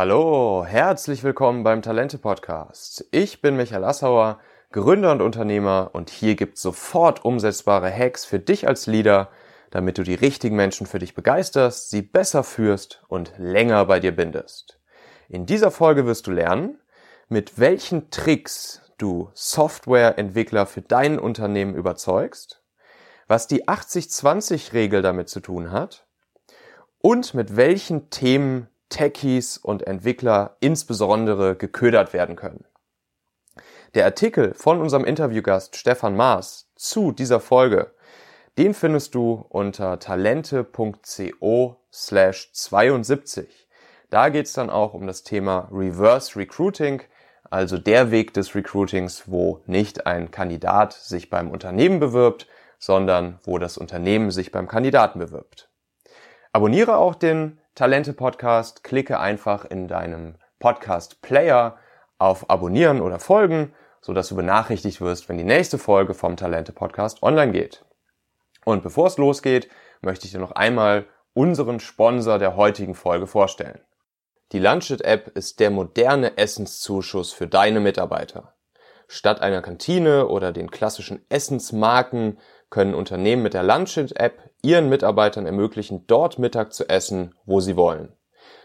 Hallo, 0.00 0.64
herzlich 0.64 1.24
willkommen 1.24 1.64
beim 1.64 1.82
Talente 1.82 2.18
Podcast. 2.18 3.04
Ich 3.10 3.42
bin 3.42 3.56
Michael 3.56 3.82
Assauer, 3.82 4.38
Gründer 4.70 5.10
und 5.10 5.20
Unternehmer 5.20 5.90
und 5.92 6.08
hier 6.08 6.36
gibt's 6.36 6.62
sofort 6.62 7.24
umsetzbare 7.24 7.90
Hacks 7.90 8.24
für 8.24 8.38
dich 8.38 8.68
als 8.68 8.86
Leader, 8.86 9.28
damit 9.72 9.98
du 9.98 10.04
die 10.04 10.14
richtigen 10.14 10.54
Menschen 10.54 10.86
für 10.86 11.00
dich 11.00 11.16
begeisterst, 11.16 11.90
sie 11.90 12.02
besser 12.02 12.44
führst 12.44 13.02
und 13.08 13.32
länger 13.38 13.86
bei 13.86 13.98
dir 13.98 14.14
bindest. 14.14 14.78
In 15.28 15.46
dieser 15.46 15.72
Folge 15.72 16.06
wirst 16.06 16.28
du 16.28 16.30
lernen, 16.30 16.78
mit 17.28 17.58
welchen 17.58 18.08
Tricks 18.12 18.82
du 18.98 19.30
Softwareentwickler 19.34 20.66
für 20.66 20.82
dein 20.82 21.18
Unternehmen 21.18 21.74
überzeugst, 21.74 22.62
was 23.26 23.48
die 23.48 23.66
80-20-Regel 23.66 25.02
damit 25.02 25.28
zu 25.28 25.40
tun 25.40 25.72
hat 25.72 26.06
und 27.00 27.34
mit 27.34 27.56
welchen 27.56 28.10
Themen 28.10 28.68
Techies 28.88 29.58
und 29.58 29.86
Entwickler 29.86 30.56
insbesondere 30.60 31.56
geködert 31.56 32.12
werden 32.12 32.36
können. 32.36 32.64
Der 33.94 34.04
Artikel 34.04 34.54
von 34.54 34.80
unserem 34.80 35.04
Interviewgast 35.04 35.76
Stefan 35.76 36.16
Maas 36.16 36.70
zu 36.76 37.12
dieser 37.12 37.40
Folge, 37.40 37.92
den 38.58 38.74
findest 38.74 39.14
du 39.14 39.46
unter 39.48 39.98
talente.co 39.98 41.76
slash 41.92 42.52
72. 42.52 43.68
Da 44.10 44.28
geht's 44.30 44.52
dann 44.52 44.70
auch 44.70 44.94
um 44.94 45.06
das 45.06 45.22
Thema 45.22 45.68
Reverse 45.70 46.36
Recruiting, 46.36 47.02
also 47.50 47.78
der 47.78 48.10
Weg 48.10 48.34
des 48.34 48.54
Recruitings, 48.54 49.24
wo 49.26 49.62
nicht 49.66 50.06
ein 50.06 50.30
Kandidat 50.30 50.92
sich 50.92 51.30
beim 51.30 51.50
Unternehmen 51.50 52.00
bewirbt, 52.00 52.46
sondern 52.78 53.38
wo 53.44 53.58
das 53.58 53.78
Unternehmen 53.78 54.30
sich 54.30 54.52
beim 54.52 54.68
Kandidaten 54.68 55.18
bewirbt. 55.18 55.70
Abonniere 56.52 56.96
auch 56.96 57.14
den 57.14 57.60
Talente 57.78 58.12
Podcast, 58.12 58.82
klicke 58.82 59.20
einfach 59.20 59.64
in 59.64 59.86
deinem 59.86 60.34
Podcast 60.58 61.22
Player 61.22 61.78
auf 62.18 62.50
Abonnieren 62.50 63.00
oder 63.00 63.20
Folgen, 63.20 63.72
so 64.00 64.12
dass 64.12 64.30
du 64.30 64.34
benachrichtigt 64.34 65.00
wirst, 65.00 65.28
wenn 65.28 65.38
die 65.38 65.44
nächste 65.44 65.78
Folge 65.78 66.14
vom 66.14 66.36
Talente 66.36 66.72
Podcast 66.72 67.22
online 67.22 67.52
geht. 67.52 67.84
Und 68.64 68.82
bevor 68.82 69.06
es 69.06 69.16
losgeht, 69.16 69.68
möchte 70.00 70.26
ich 70.26 70.32
dir 70.32 70.40
noch 70.40 70.50
einmal 70.50 71.06
unseren 71.34 71.78
Sponsor 71.78 72.40
der 72.40 72.56
heutigen 72.56 72.96
Folge 72.96 73.28
vorstellen. 73.28 73.80
Die 74.50 74.58
Lunchit 74.58 75.02
App 75.02 75.28
ist 75.36 75.60
der 75.60 75.70
moderne 75.70 76.36
Essenszuschuss 76.36 77.32
für 77.32 77.46
deine 77.46 77.78
Mitarbeiter. 77.78 78.54
Statt 79.06 79.40
einer 79.40 79.62
Kantine 79.62 80.26
oder 80.26 80.50
den 80.50 80.72
klassischen 80.72 81.24
Essensmarken 81.28 82.40
können 82.70 82.94
Unternehmen 82.94 83.42
mit 83.42 83.54
der 83.54 83.62
Lunchit-App 83.62 84.50
ihren 84.62 84.88
Mitarbeitern 84.88 85.46
ermöglichen, 85.46 86.06
dort 86.06 86.38
Mittag 86.38 86.72
zu 86.72 86.88
essen, 86.88 87.34
wo 87.46 87.60
sie 87.60 87.76
wollen. 87.76 88.12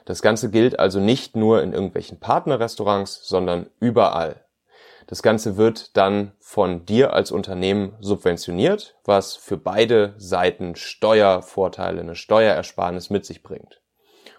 Das 0.05 0.21
Ganze 0.21 0.49
gilt 0.49 0.79
also 0.79 0.99
nicht 0.99 1.35
nur 1.35 1.63
in 1.63 1.73
irgendwelchen 1.73 2.19
Partnerrestaurants, 2.19 3.21
sondern 3.23 3.69
überall. 3.79 4.43
Das 5.07 5.21
Ganze 5.21 5.57
wird 5.57 5.95
dann 5.97 6.33
von 6.39 6.85
dir 6.85 7.13
als 7.13 7.31
Unternehmen 7.31 7.95
subventioniert, 7.99 8.95
was 9.03 9.35
für 9.35 9.57
beide 9.57 10.13
Seiten 10.17 10.75
Steuervorteile, 10.75 12.01
eine 12.01 12.15
Steuerersparnis 12.15 13.09
mit 13.09 13.25
sich 13.25 13.43
bringt. 13.43 13.81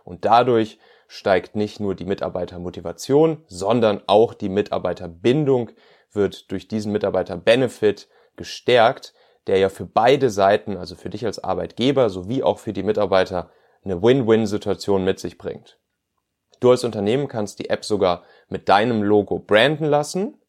Und 0.05 0.25
dadurch 0.25 0.79
steigt 1.07 1.55
nicht 1.55 1.81
nur 1.81 1.95
die 1.95 2.07
Mitarbeitermotivation, 2.07 3.45
sondern 3.47 4.03
auch 4.07 4.35
die 4.35 4.49
Mitarbeiterbindung 4.49 5.71
wird 6.13 6.51
durch 6.51 6.69
diesen 6.69 6.93
Mitarbeiterbenefit 6.93 8.09
gestärkt, 8.37 9.15
der 9.47 9.59
ja 9.59 9.69
für 9.69 9.85
beide 9.85 10.31
Seiten, 10.31 10.77
also 10.77 10.95
für 10.95 11.11
dich 11.11 11.27
als 11.27 11.43
Arbeitgeber 11.43 12.11
sowie 12.11 12.43
auch 12.43 12.59
für 12.59 12.73
die 12.73 12.83
Mitarbeiter, 12.83 13.51
eine 13.85 14.03
Win-Win-Situation 14.03 15.05
mit 15.05 15.19
sich 15.19 15.37
bringt. 15.37 15.79
Du 16.61 16.71
als 16.71 16.85
Unternehmen 16.85 17.29
kannst 17.29 17.59
die 17.59 17.69
App 17.69 17.85
sogar 17.85 18.23
mit 18.49 18.69
deinem 18.69 19.03
Logo 19.03 19.39
branden 19.39 19.85
lassen. 19.85 20.41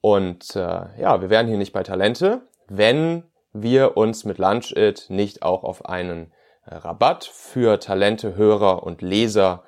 Und 0.00 0.56
äh, 0.56 0.58
ja, 0.98 1.20
wir 1.20 1.30
wären 1.30 1.46
hier 1.46 1.58
nicht 1.58 1.72
bei 1.72 1.82
Talente, 1.82 2.42
wenn 2.68 3.24
wir 3.52 3.96
uns 3.96 4.24
mit 4.24 4.38
Lunchit 4.38 5.06
nicht 5.10 5.42
auch 5.42 5.62
auf 5.62 5.84
einen 5.86 6.32
äh, 6.64 6.74
Rabatt 6.74 7.24
für 7.24 7.78
Talente, 7.78 8.34
Hörer 8.34 8.82
und 8.82 9.02
Leser 9.02 9.62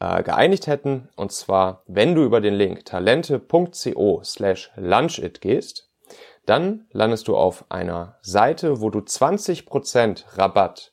äh, 0.00 0.22
geeinigt 0.22 0.66
hätten. 0.66 1.08
Und 1.16 1.32
zwar, 1.32 1.82
wenn 1.86 2.14
du 2.14 2.22
über 2.22 2.40
den 2.40 2.54
Link 2.54 2.84
talente.co 2.84 4.22
slash 4.22 4.70
lunchit 4.76 5.40
gehst, 5.40 5.90
dann 6.46 6.86
landest 6.92 7.28
du 7.28 7.36
auf 7.36 7.64
einer 7.70 8.16
Seite, 8.22 8.80
wo 8.80 8.90
du 8.90 9.00
20% 9.00 10.38
Rabatt 10.38 10.92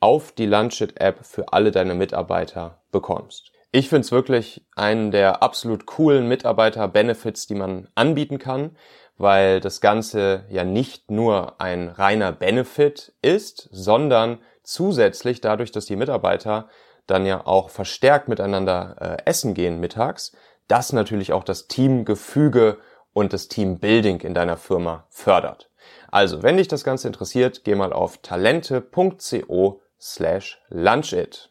auf 0.00 0.32
die 0.32 0.46
Lunchit-App 0.46 1.24
für 1.24 1.52
alle 1.52 1.70
deine 1.70 1.94
Mitarbeiter 1.94 2.80
bekommst. 2.90 3.52
Ich 3.70 3.88
finde 3.88 4.00
es 4.00 4.12
wirklich 4.12 4.64
einen 4.76 5.10
der 5.10 5.42
absolut 5.42 5.86
coolen 5.86 6.26
Mitarbeiter-Benefits, 6.28 7.46
die 7.46 7.54
man 7.54 7.88
anbieten 7.94 8.38
kann, 8.38 8.76
weil 9.18 9.60
das 9.60 9.80
Ganze 9.80 10.44
ja 10.48 10.64
nicht 10.64 11.10
nur 11.10 11.60
ein 11.60 11.88
reiner 11.88 12.32
Benefit 12.32 13.12
ist, 13.20 13.68
sondern 13.72 14.38
zusätzlich 14.62 15.40
dadurch, 15.40 15.72
dass 15.72 15.86
die 15.86 15.96
Mitarbeiter 15.96 16.68
dann 17.06 17.26
ja 17.26 17.46
auch 17.46 17.70
verstärkt 17.70 18.28
miteinander 18.28 18.96
äh, 19.00 19.28
essen 19.28 19.54
gehen 19.54 19.80
mittags, 19.80 20.32
das 20.68 20.92
natürlich 20.92 21.32
auch 21.32 21.44
das 21.44 21.66
Teamgefüge 21.66 22.78
und 23.18 23.32
das 23.32 23.48
Teambuilding 23.48 24.20
in 24.20 24.32
deiner 24.32 24.56
Firma 24.56 25.04
fördert. 25.10 25.68
Also, 26.06 26.44
wenn 26.44 26.56
dich 26.56 26.68
das 26.68 26.84
Ganze 26.84 27.08
interessiert, 27.08 27.64
geh 27.64 27.74
mal 27.74 27.92
auf 27.92 28.18
talente.co 28.18 29.82
slash 30.00 30.60
lunchit. 30.68 31.50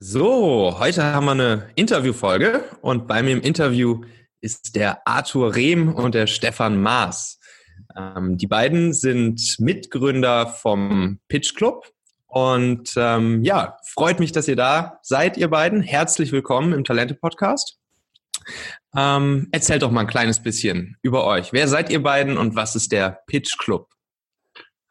So, 0.00 0.80
heute 0.80 1.04
haben 1.04 1.26
wir 1.26 1.30
eine 1.32 1.70
Interviewfolge 1.76 2.64
und 2.80 3.06
bei 3.06 3.22
mir 3.22 3.34
im 3.34 3.40
Interview 3.40 4.00
ist 4.40 4.74
der 4.74 5.06
Arthur 5.06 5.54
Rehm 5.54 5.94
und 5.94 6.16
der 6.16 6.26
Stefan 6.26 6.82
Maas. 6.82 7.38
Ähm, 7.96 8.36
die 8.36 8.48
beiden 8.48 8.92
sind 8.92 9.60
Mitgründer 9.60 10.48
vom 10.48 11.20
Pitch 11.28 11.54
Club. 11.54 11.92
Und 12.36 12.92
ähm, 12.98 13.42
ja, 13.44 13.78
freut 13.82 14.20
mich, 14.20 14.30
dass 14.30 14.46
ihr 14.46 14.56
da 14.56 14.98
seid, 15.00 15.38
ihr 15.38 15.48
beiden. 15.48 15.80
Herzlich 15.80 16.32
willkommen 16.32 16.74
im 16.74 16.84
Talente-Podcast. 16.84 17.78
Ähm, 18.94 19.48
erzählt 19.52 19.80
doch 19.80 19.90
mal 19.90 20.02
ein 20.02 20.06
kleines 20.06 20.42
bisschen 20.42 20.98
über 21.00 21.24
euch. 21.24 21.54
Wer 21.54 21.66
seid 21.66 21.88
ihr 21.88 22.02
beiden 22.02 22.36
und 22.36 22.54
was 22.54 22.76
ist 22.76 22.92
der 22.92 23.20
Pitch 23.26 23.56
Club? 23.56 23.88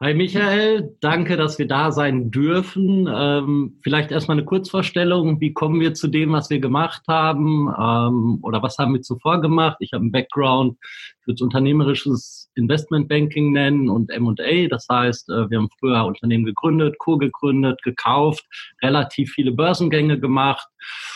Hi 0.02 0.12
Michael, 0.12 0.96
danke, 1.00 1.36
dass 1.36 1.56
wir 1.60 1.68
da 1.68 1.92
sein 1.92 2.32
dürfen. 2.32 3.08
Ähm, 3.08 3.78
vielleicht 3.80 4.10
erstmal 4.10 4.38
eine 4.38 4.44
Kurzvorstellung. 4.44 5.40
Wie 5.40 5.52
kommen 5.52 5.78
wir 5.78 5.94
zu 5.94 6.08
dem, 6.08 6.32
was 6.32 6.50
wir 6.50 6.58
gemacht 6.58 7.02
haben? 7.06 7.68
Ähm, 7.68 8.40
oder 8.42 8.60
was 8.60 8.76
haben 8.78 8.92
wir 8.92 9.02
zuvor 9.02 9.40
gemacht? 9.40 9.76
Ich 9.78 9.92
habe 9.92 10.02
einen 10.02 10.10
Background, 10.10 10.78
würde 11.24 11.36
es 11.36 11.40
unternehmerisches 11.40 12.45
Investmentbanking 12.56 13.52
nennen 13.52 13.88
und 13.88 14.10
M&A. 14.10 14.68
Das 14.68 14.86
heißt, 14.90 15.28
äh, 15.28 15.50
wir 15.50 15.58
haben 15.58 15.70
früher 15.78 16.04
Unternehmen 16.04 16.44
gegründet, 16.44 16.98
co-gegründet, 16.98 17.82
gekauft, 17.82 18.44
relativ 18.82 19.32
viele 19.32 19.52
Börsengänge 19.52 20.18
gemacht. 20.18 20.66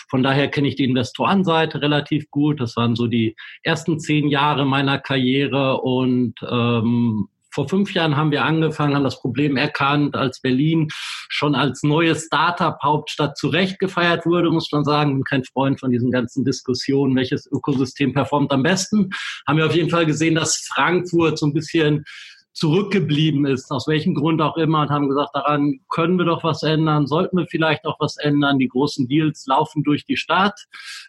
Von 0.09 0.23
daher 0.23 0.49
kenne 0.49 0.69
ich 0.69 0.77
die 0.77 0.85
Investorenseite 0.85 1.81
relativ 1.81 2.31
gut. 2.31 2.61
Das 2.61 2.77
waren 2.77 2.97
so 2.97 3.07
die 3.07 3.37
ersten 3.63 3.99
zehn 4.01 4.29
Jahre 4.29 4.65
meiner 4.65 4.99
Karriere 4.99 5.81
und 5.81 6.35
ähm, 6.49 7.29
vor 7.53 7.69
fünf 7.69 7.93
Jahren 7.95 8.17
haben 8.17 8.31
wir 8.31 8.45
angefangen, 8.45 8.95
haben 8.95 9.05
das 9.05 9.21
Problem 9.21 9.57
erkannt, 9.57 10.15
als 10.17 10.41
Berlin 10.41 10.89
schon 11.29 11.55
als 11.55 11.83
neue 11.83 12.15
Startup-Hauptstadt 12.15 13.37
zurecht 13.37 13.79
gefeiert 13.79 14.27
wurde, 14.27 14.51
muss 14.51 14.71
man 14.73 14.85
sagen. 14.85 15.15
Bin 15.15 15.25
kein 15.25 15.45
Freund 15.45 15.81
von 15.81 15.91
diesen 15.91 16.11
ganzen 16.11 16.45
Diskussionen, 16.45 17.17
welches 17.17 17.47
Ökosystem 17.51 18.13
performt 18.13 18.53
am 18.53 18.63
besten. 18.63 19.11
Haben 19.47 19.59
wir 19.59 19.67
auf 19.67 19.75
jeden 19.75 19.91
Fall 19.91 20.07
gesehen, 20.07 20.35
dass 20.35 20.59
Frankfurt 20.59 21.39
so 21.39 21.47
ein 21.47 21.53
bisschen 21.53 22.05
zurückgeblieben 22.53 23.47
ist, 23.47 23.71
aus 23.71 23.87
welchem 23.87 24.15
Grund 24.15 24.43
auch 24.43 24.57
immer, 24.57 24.83
und 24.83 24.91
haben 24.91 25.09
gesagt, 25.09 25.31
daran 25.35 25.81
können 25.89 26.19
wir 26.19 26.27
doch 26.27 26.43
was 26.43 26.63
ändern, 26.63 27.07
sollten 27.07 27.39
wir 27.39 27.47
vielleicht 27.47 27.87
auch 27.87 27.99
was 28.01 28.17
ändern. 28.17 28.59
Die 28.59 28.69
großen 28.69 29.07
Deals 29.07 29.47
laufen 29.47 29.83
durch 29.85 30.05
die 30.05 30.17
Stadt, 30.17 30.61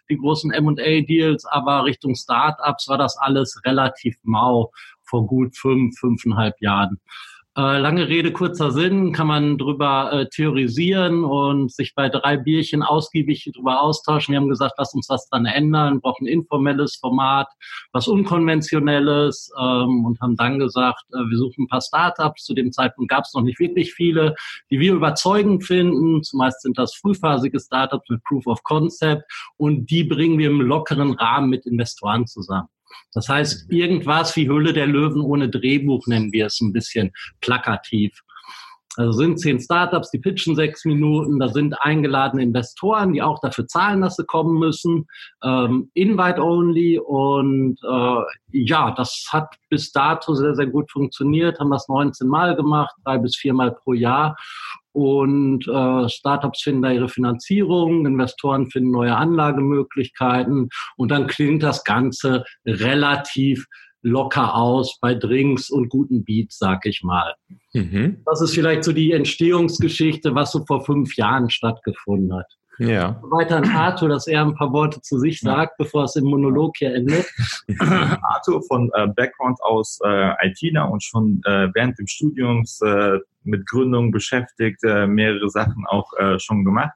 die 0.08 0.16
großen 0.16 0.52
M&A-Deals, 0.52 1.44
aber 1.44 1.84
Richtung 1.84 2.14
Startups 2.14 2.88
war 2.88 2.96
das 2.96 3.18
alles 3.18 3.60
relativ 3.64 4.16
mau 4.22 4.70
vor 5.12 5.26
gut 5.26 5.54
fünf, 5.58 5.98
fünfeinhalb 5.98 6.54
Jahren. 6.62 6.98
Äh, 7.54 7.80
lange 7.80 8.08
Rede, 8.08 8.32
kurzer 8.32 8.70
Sinn, 8.70 9.12
kann 9.12 9.26
man 9.26 9.58
drüber 9.58 10.10
äh, 10.10 10.26
theorisieren 10.30 11.22
und 11.22 11.70
sich 11.70 11.94
bei 11.94 12.08
drei 12.08 12.38
Bierchen 12.38 12.82
ausgiebig 12.82 13.50
drüber 13.54 13.82
austauschen. 13.82 14.32
Wir 14.32 14.40
haben 14.40 14.48
gesagt, 14.48 14.76
lass 14.78 14.94
uns 14.94 15.06
das 15.06 15.28
dann 15.28 15.44
ändern, 15.44 16.00
brauchen 16.00 16.24
ein 16.24 16.32
informelles 16.32 16.96
Format, 16.96 17.48
was 17.92 18.08
unkonventionelles 18.08 19.52
ähm, 19.60 20.06
und 20.06 20.18
haben 20.22 20.36
dann 20.36 20.60
gesagt, 20.60 21.04
äh, 21.12 21.18
wir 21.18 21.36
suchen 21.36 21.64
ein 21.64 21.68
paar 21.68 21.82
Startups. 21.82 22.44
Zu 22.44 22.54
dem 22.54 22.72
Zeitpunkt 22.72 23.10
gab 23.10 23.24
es 23.24 23.34
noch 23.34 23.42
nicht 23.42 23.60
wirklich 23.60 23.92
viele, 23.92 24.34
die 24.70 24.80
wir 24.80 24.94
überzeugend 24.94 25.62
finden. 25.62 26.22
Zumeist 26.22 26.62
sind 26.62 26.78
das 26.78 26.94
frühphasige 26.94 27.60
Startups 27.60 28.08
mit 28.08 28.24
Proof 28.24 28.46
of 28.46 28.62
Concept 28.62 29.24
und 29.58 29.90
die 29.90 30.04
bringen 30.04 30.38
wir 30.38 30.48
im 30.48 30.62
lockeren 30.62 31.12
Rahmen 31.12 31.50
mit 31.50 31.66
Investoren 31.66 32.26
zusammen. 32.26 32.68
Das 33.14 33.28
heißt, 33.28 33.70
irgendwas 33.70 34.36
wie 34.36 34.48
Hülle 34.48 34.72
der 34.72 34.86
Löwen 34.86 35.22
ohne 35.22 35.48
Drehbuch 35.48 36.06
nennen 36.06 36.32
wir 36.32 36.46
es 36.46 36.60
ein 36.60 36.72
bisschen 36.72 37.12
plakativ. 37.40 38.20
Also 38.96 39.12
sind 39.12 39.40
zehn 39.40 39.58
Startups, 39.58 40.10
die 40.10 40.18
pitchen 40.18 40.54
sechs 40.54 40.84
Minuten, 40.84 41.38
da 41.38 41.48
sind 41.48 41.74
eingeladene 41.80 42.42
Investoren, 42.42 43.14
die 43.14 43.22
auch 43.22 43.40
dafür 43.40 43.66
zahlen, 43.66 44.02
dass 44.02 44.16
sie 44.16 44.26
kommen 44.26 44.58
müssen, 44.58 45.06
ähm, 45.42 45.90
invite 45.94 46.42
only 46.42 46.98
und 46.98 47.78
äh, 47.82 48.22
ja, 48.50 48.90
das 48.90 49.28
hat 49.32 49.54
bis 49.70 49.92
dato 49.92 50.34
sehr, 50.34 50.54
sehr 50.54 50.66
gut 50.66 50.90
funktioniert, 50.90 51.58
haben 51.58 51.70
das 51.70 51.88
19 51.88 52.28
Mal 52.28 52.54
gemacht, 52.54 52.94
drei 53.02 53.16
bis 53.16 53.34
viermal 53.34 53.72
pro 53.72 53.94
Jahr 53.94 54.36
und 54.92 55.66
äh, 55.66 56.08
Startups 56.08 56.62
finden 56.62 56.82
da 56.82 56.90
ihre 56.90 57.08
Finanzierung, 57.08 58.06
Investoren 58.06 58.70
finden 58.70 58.90
neue 58.90 59.16
Anlagemöglichkeiten 59.16 60.68
und 60.96 61.10
dann 61.10 61.26
klingt 61.26 61.62
das 61.62 61.84
Ganze 61.84 62.44
relativ 62.66 63.66
locker 64.02 64.54
aus 64.54 64.98
bei 65.00 65.14
Drinks 65.14 65.70
und 65.70 65.88
guten 65.88 66.24
Beats, 66.24 66.58
sag 66.58 66.84
ich 66.86 67.02
mal. 67.02 67.34
Mhm. 67.72 68.22
Das 68.26 68.42
ist 68.42 68.54
vielleicht 68.54 68.84
so 68.84 68.92
die 68.92 69.12
Entstehungsgeschichte, 69.12 70.34
was 70.34 70.52
so 70.52 70.64
vor 70.66 70.84
fünf 70.84 71.16
Jahren 71.16 71.50
stattgefunden 71.50 72.34
hat. 72.34 72.52
Ja. 72.78 73.20
Weiter 73.22 73.58
an 73.58 73.68
Arthur, 73.68 74.08
dass 74.08 74.26
er 74.26 74.42
ein 74.42 74.54
paar 74.54 74.72
Worte 74.72 75.00
zu 75.00 75.18
sich 75.18 75.40
sagt, 75.40 75.72
ja. 75.78 75.84
bevor 75.84 76.04
es 76.04 76.16
im 76.16 76.24
Monolog 76.24 76.76
hier 76.76 76.94
endet. 76.94 77.26
Arthur 77.78 78.62
von 78.62 78.90
äh, 78.94 79.08
Background 79.08 79.62
aus 79.62 79.98
äh, 80.04 80.48
ITler 80.48 80.90
und 80.90 81.02
schon 81.02 81.40
äh, 81.44 81.68
während 81.74 81.98
dem 81.98 82.06
Studiums 82.06 82.80
äh, 82.82 83.18
mit 83.44 83.66
Gründung 83.66 84.10
beschäftigt, 84.10 84.82
äh, 84.84 85.06
mehrere 85.06 85.48
Sachen 85.50 85.84
auch 85.86 86.12
äh, 86.18 86.38
schon 86.38 86.64
gemacht. 86.64 86.92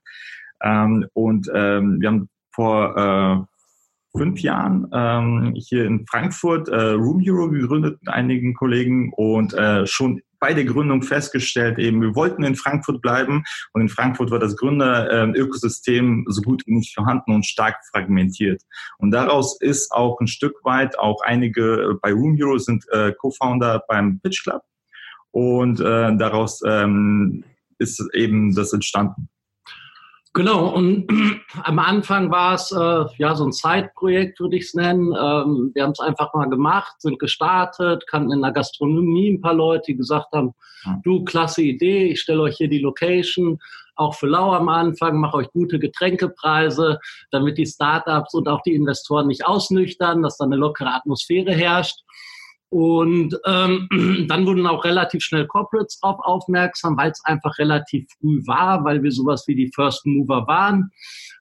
Ähm, 0.62 1.06
und 1.12 1.50
ähm, 1.54 2.00
wir 2.00 2.08
haben 2.08 2.28
vor 2.50 2.96
äh, 2.96 4.18
fünf 4.18 4.40
Jahren 4.40 4.88
ähm, 4.92 5.54
hier 5.56 5.84
in 5.84 6.06
Frankfurt 6.06 6.68
äh, 6.68 6.92
Room 6.92 7.20
Hero 7.20 7.50
gegründet 7.50 7.98
mit 8.00 8.12
einigen 8.12 8.54
Kollegen 8.54 9.12
und 9.14 9.52
äh, 9.54 9.86
schon 9.86 10.22
bei 10.40 10.54
der 10.54 10.64
Gründung 10.64 11.02
festgestellt, 11.02 11.78
eben 11.78 12.00
wir 12.00 12.14
wollten 12.14 12.44
in 12.44 12.54
Frankfurt 12.54 13.02
bleiben 13.02 13.44
und 13.72 13.80
in 13.80 13.88
Frankfurt 13.88 14.30
war 14.30 14.38
das 14.38 14.56
Gründerökosystem 14.56 16.24
so 16.28 16.42
gut 16.42 16.62
wie 16.66 16.74
nicht 16.74 16.94
vorhanden 16.94 17.32
und 17.32 17.46
stark 17.46 17.76
fragmentiert. 17.90 18.62
Und 18.98 19.10
daraus 19.10 19.60
ist 19.60 19.92
auch 19.92 20.20
ein 20.20 20.26
Stück 20.26 20.64
weit 20.64 20.98
auch 20.98 21.20
einige 21.22 21.90
äh, 21.90 21.94
bei 22.00 22.12
Room 22.12 22.36
Hero 22.36 22.58
sind 22.58 22.84
äh, 22.90 23.12
Co-Founder 23.12 23.82
beim 23.88 24.20
Pitch 24.20 24.42
Club 24.42 24.62
und 25.30 25.80
äh, 25.80 26.16
daraus 26.16 26.62
ähm, 26.66 27.44
ist 27.78 28.02
eben 28.14 28.54
das 28.54 28.72
entstanden. 28.72 29.28
Genau, 30.36 30.68
und 30.68 31.08
am 31.64 31.78
Anfang 31.78 32.30
war 32.30 32.52
es 32.52 32.70
äh, 32.70 33.04
ja 33.16 33.34
so 33.34 33.46
ein 33.46 33.52
Zeitprojekt, 33.52 34.38
würde 34.38 34.56
ich 34.56 34.64
es 34.64 34.74
nennen. 34.74 35.06
Ähm, 35.06 35.70
wir 35.72 35.82
haben 35.82 35.92
es 35.92 36.00
einfach 36.00 36.34
mal 36.34 36.50
gemacht, 36.50 37.00
sind 37.00 37.18
gestartet, 37.18 38.06
kannten 38.06 38.32
in 38.32 38.42
der 38.42 38.52
Gastronomie 38.52 39.30
ein 39.30 39.40
paar 39.40 39.54
Leute, 39.54 39.84
die 39.86 39.96
gesagt 39.96 40.26
haben, 40.34 40.52
du, 41.02 41.24
klasse 41.24 41.62
Idee, 41.62 42.08
ich 42.08 42.20
stelle 42.20 42.42
euch 42.42 42.58
hier 42.58 42.68
die 42.68 42.80
Location, 42.80 43.58
auch 43.94 44.14
für 44.14 44.26
lau 44.26 44.52
am 44.52 44.68
Anfang, 44.68 45.18
mache 45.18 45.38
euch 45.38 45.50
gute 45.52 45.78
Getränkepreise, 45.78 46.98
damit 47.30 47.56
die 47.56 47.64
Startups 47.64 48.34
und 48.34 48.46
auch 48.46 48.60
die 48.60 48.74
Investoren 48.74 49.28
nicht 49.28 49.46
ausnüchtern, 49.46 50.22
dass 50.22 50.36
da 50.36 50.44
eine 50.44 50.56
lockere 50.56 50.92
Atmosphäre 50.92 51.54
herrscht. 51.54 52.02
Und 52.68 53.38
ähm, 53.46 53.88
dann 54.28 54.46
wurden 54.46 54.66
auch 54.66 54.84
relativ 54.84 55.22
schnell 55.22 55.46
Corporates 55.46 56.00
darauf 56.00 56.18
aufmerksam, 56.20 56.96
weil 56.96 57.10
es 57.10 57.24
einfach 57.24 57.58
relativ 57.58 58.08
früh 58.18 58.42
war, 58.46 58.84
weil 58.84 59.02
wir 59.02 59.12
sowas 59.12 59.44
wie 59.46 59.54
die 59.54 59.70
First 59.74 60.04
Mover 60.04 60.46
waren. 60.46 60.90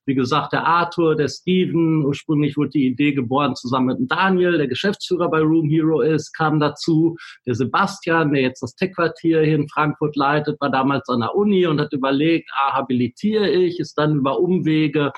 Wie 0.05 0.13
gesagt, 0.13 0.53
der 0.53 0.67
Arthur, 0.67 1.15
der 1.15 1.27
Steven, 1.27 2.05
ursprünglich 2.05 2.55
wurde 2.57 2.69
die 2.69 2.85
Idee 2.85 3.13
geboren 3.13 3.55
zusammen 3.55 3.87
mit 3.87 3.97
dem 3.97 4.07
Daniel, 4.07 4.57
der 4.57 4.67
Geschäftsführer 4.67 5.29
bei 5.29 5.39
Room 5.39 5.67
Hero 5.67 6.01
ist, 6.01 6.31
kam 6.33 6.59
dazu. 6.59 7.17
Der 7.47 7.55
Sebastian, 7.55 8.31
der 8.31 8.43
jetzt 8.43 8.61
das 8.61 8.75
Tech-Quartier 8.75 9.41
hier 9.41 9.55
in 9.55 9.67
Frankfurt 9.67 10.15
leitet, 10.15 10.61
war 10.61 10.69
damals 10.69 11.09
an 11.09 11.21
der 11.21 11.35
Uni 11.35 11.65
und 11.65 11.81
hat 11.81 11.91
überlegt, 11.91 12.51
ah, 12.53 12.73
habilitiere 12.73 13.49
ich, 13.49 13.79
ist 13.79 13.97
dann 13.97 14.17
über 14.17 14.39
Umwege 14.39 15.11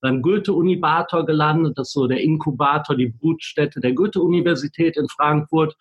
beim 0.00 0.22
Goethe-Unibator 0.22 1.26
gelandet. 1.26 1.78
Das 1.78 1.88
ist 1.88 1.94
so 1.94 2.06
der 2.06 2.20
Inkubator, 2.20 2.96
die 2.96 3.08
Brutstätte 3.08 3.80
der 3.80 3.92
Goethe-Universität 3.92 4.96
in 4.96 5.08
Frankfurt. 5.08 5.76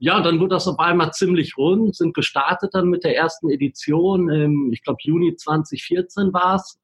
Ja, 0.00 0.20
dann 0.20 0.38
wurde 0.38 0.54
das 0.54 0.68
auf 0.68 0.78
einmal 0.78 1.12
ziemlich 1.12 1.56
rund, 1.56 1.96
sind 1.96 2.14
gestartet 2.14 2.70
dann 2.72 2.88
mit 2.88 3.04
der 3.04 3.16
ersten 3.16 3.50
Edition, 3.50 4.30
im, 4.30 4.70
ich 4.72 4.82
glaube 4.82 4.98
Juni 5.02 5.34
2014 5.34 6.32
war 6.32 6.56
es. 6.56 6.78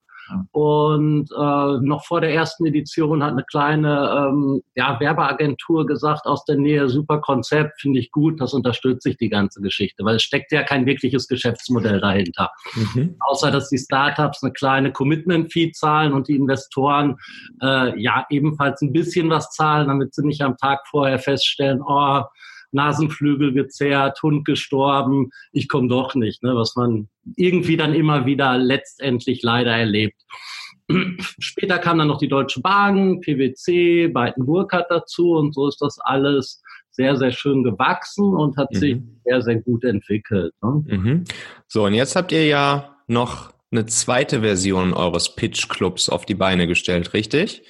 Und 0.53 1.31
äh, 1.31 1.87
noch 1.87 2.05
vor 2.05 2.21
der 2.21 2.33
ersten 2.33 2.67
Edition 2.67 3.23
hat 3.23 3.33
eine 3.33 3.45
kleine 3.45 4.29
ähm, 4.29 4.63
ja, 4.75 4.99
Werbeagentur 4.99 5.87
gesagt 5.87 6.27
aus 6.27 6.45
der 6.45 6.57
Nähe, 6.57 6.89
super 6.89 7.21
Konzept, 7.21 7.81
finde 7.81 8.01
ich 8.01 8.11
gut, 8.11 8.41
das 8.41 8.55
unterstütze 8.55 9.11
ich 9.11 9.17
die 9.17 9.29
ganze 9.29 9.61
Geschichte, 9.61 10.05
weil 10.05 10.17
es 10.17 10.23
steckt 10.23 10.53
ja 10.53 10.63
kein 10.63 10.87
wirkliches 10.87 11.29
Geschäftsmodell 11.29 12.01
dahinter. 12.01 12.51
Mhm. 12.75 13.17
Außer 13.21 13.51
dass 13.51 13.69
die 13.69 13.79
Startups 13.79 14.43
eine 14.43 14.53
kleine 14.53 14.93
Commitment-Fee 14.93 15.73
zahlen 15.73 16.13
und 16.13 16.29
die 16.29 16.37
Investoren 16.37 17.17
äh, 17.63 17.99
ja 18.01 18.27
ebenfalls 18.31 18.81
ein 18.83 18.93
bisschen 18.93 19.31
was 19.31 19.51
zahlen, 19.51 19.89
damit 19.89 20.15
sie 20.15 20.25
nicht 20.25 20.43
am 20.43 20.57
Tag 20.57 20.81
vorher 20.89 21.19
feststellen, 21.19 21.83
oh, 21.87 22.23
Nasenflügel 22.75 23.53
gezerrt, 23.53 24.23
Hund 24.23 24.45
gestorben, 24.45 25.31
ich 25.53 25.69
komme 25.69 25.89
doch 25.89 26.15
nicht, 26.15 26.43
ne, 26.43 26.55
was 26.55 26.77
man 26.77 27.09
irgendwie 27.37 27.77
dann 27.77 27.95
immer 27.95 28.27
wieder 28.27 28.59
letztendlich 28.59 29.43
leider 29.43 29.73
erlebt. 29.73 30.21
Später 31.39 31.79
kam 31.79 31.99
dann 31.99 32.09
noch 32.09 32.19
die 32.19 32.29
Deutsche 32.29 32.61
Bahn, 32.61 33.21
PwC, 33.21 34.09
Beiten 34.09 34.45
Burkhardt 34.45 34.91
dazu 34.91 35.33
und 35.33 35.55
so 35.55 35.69
ist 35.69 35.81
das 35.81 35.99
alles 36.01 36.63
sehr, 36.91 37.17
sehr 37.17 37.33
schön 37.33 37.65
gewachsen 37.65 38.35
und 38.35 38.57
hat 38.57 38.71
mhm. 38.73 38.77
sich 38.77 38.97
sehr, 39.25 39.43
sehr 39.43 39.57
gut 39.57 39.85
entwickelt. 39.85 40.53
Ne? 40.63 40.85
Mhm. 40.87 41.25
So, 41.67 41.85
und 41.87 41.95
jetzt 41.95 42.15
habt 42.15 42.31
ihr 42.31 42.47
ja 42.47 42.97
noch 43.09 43.53
eine 43.73 43.87
zweite 43.87 44.41
Version 44.41 44.95
eures 44.95 45.35
Pitch 45.35 45.69
Clubs 45.69 46.09
auf 46.09 46.25
die 46.25 46.37
Beine 46.37 46.67
gestellt, 46.67 47.13
richtig? 47.13 47.63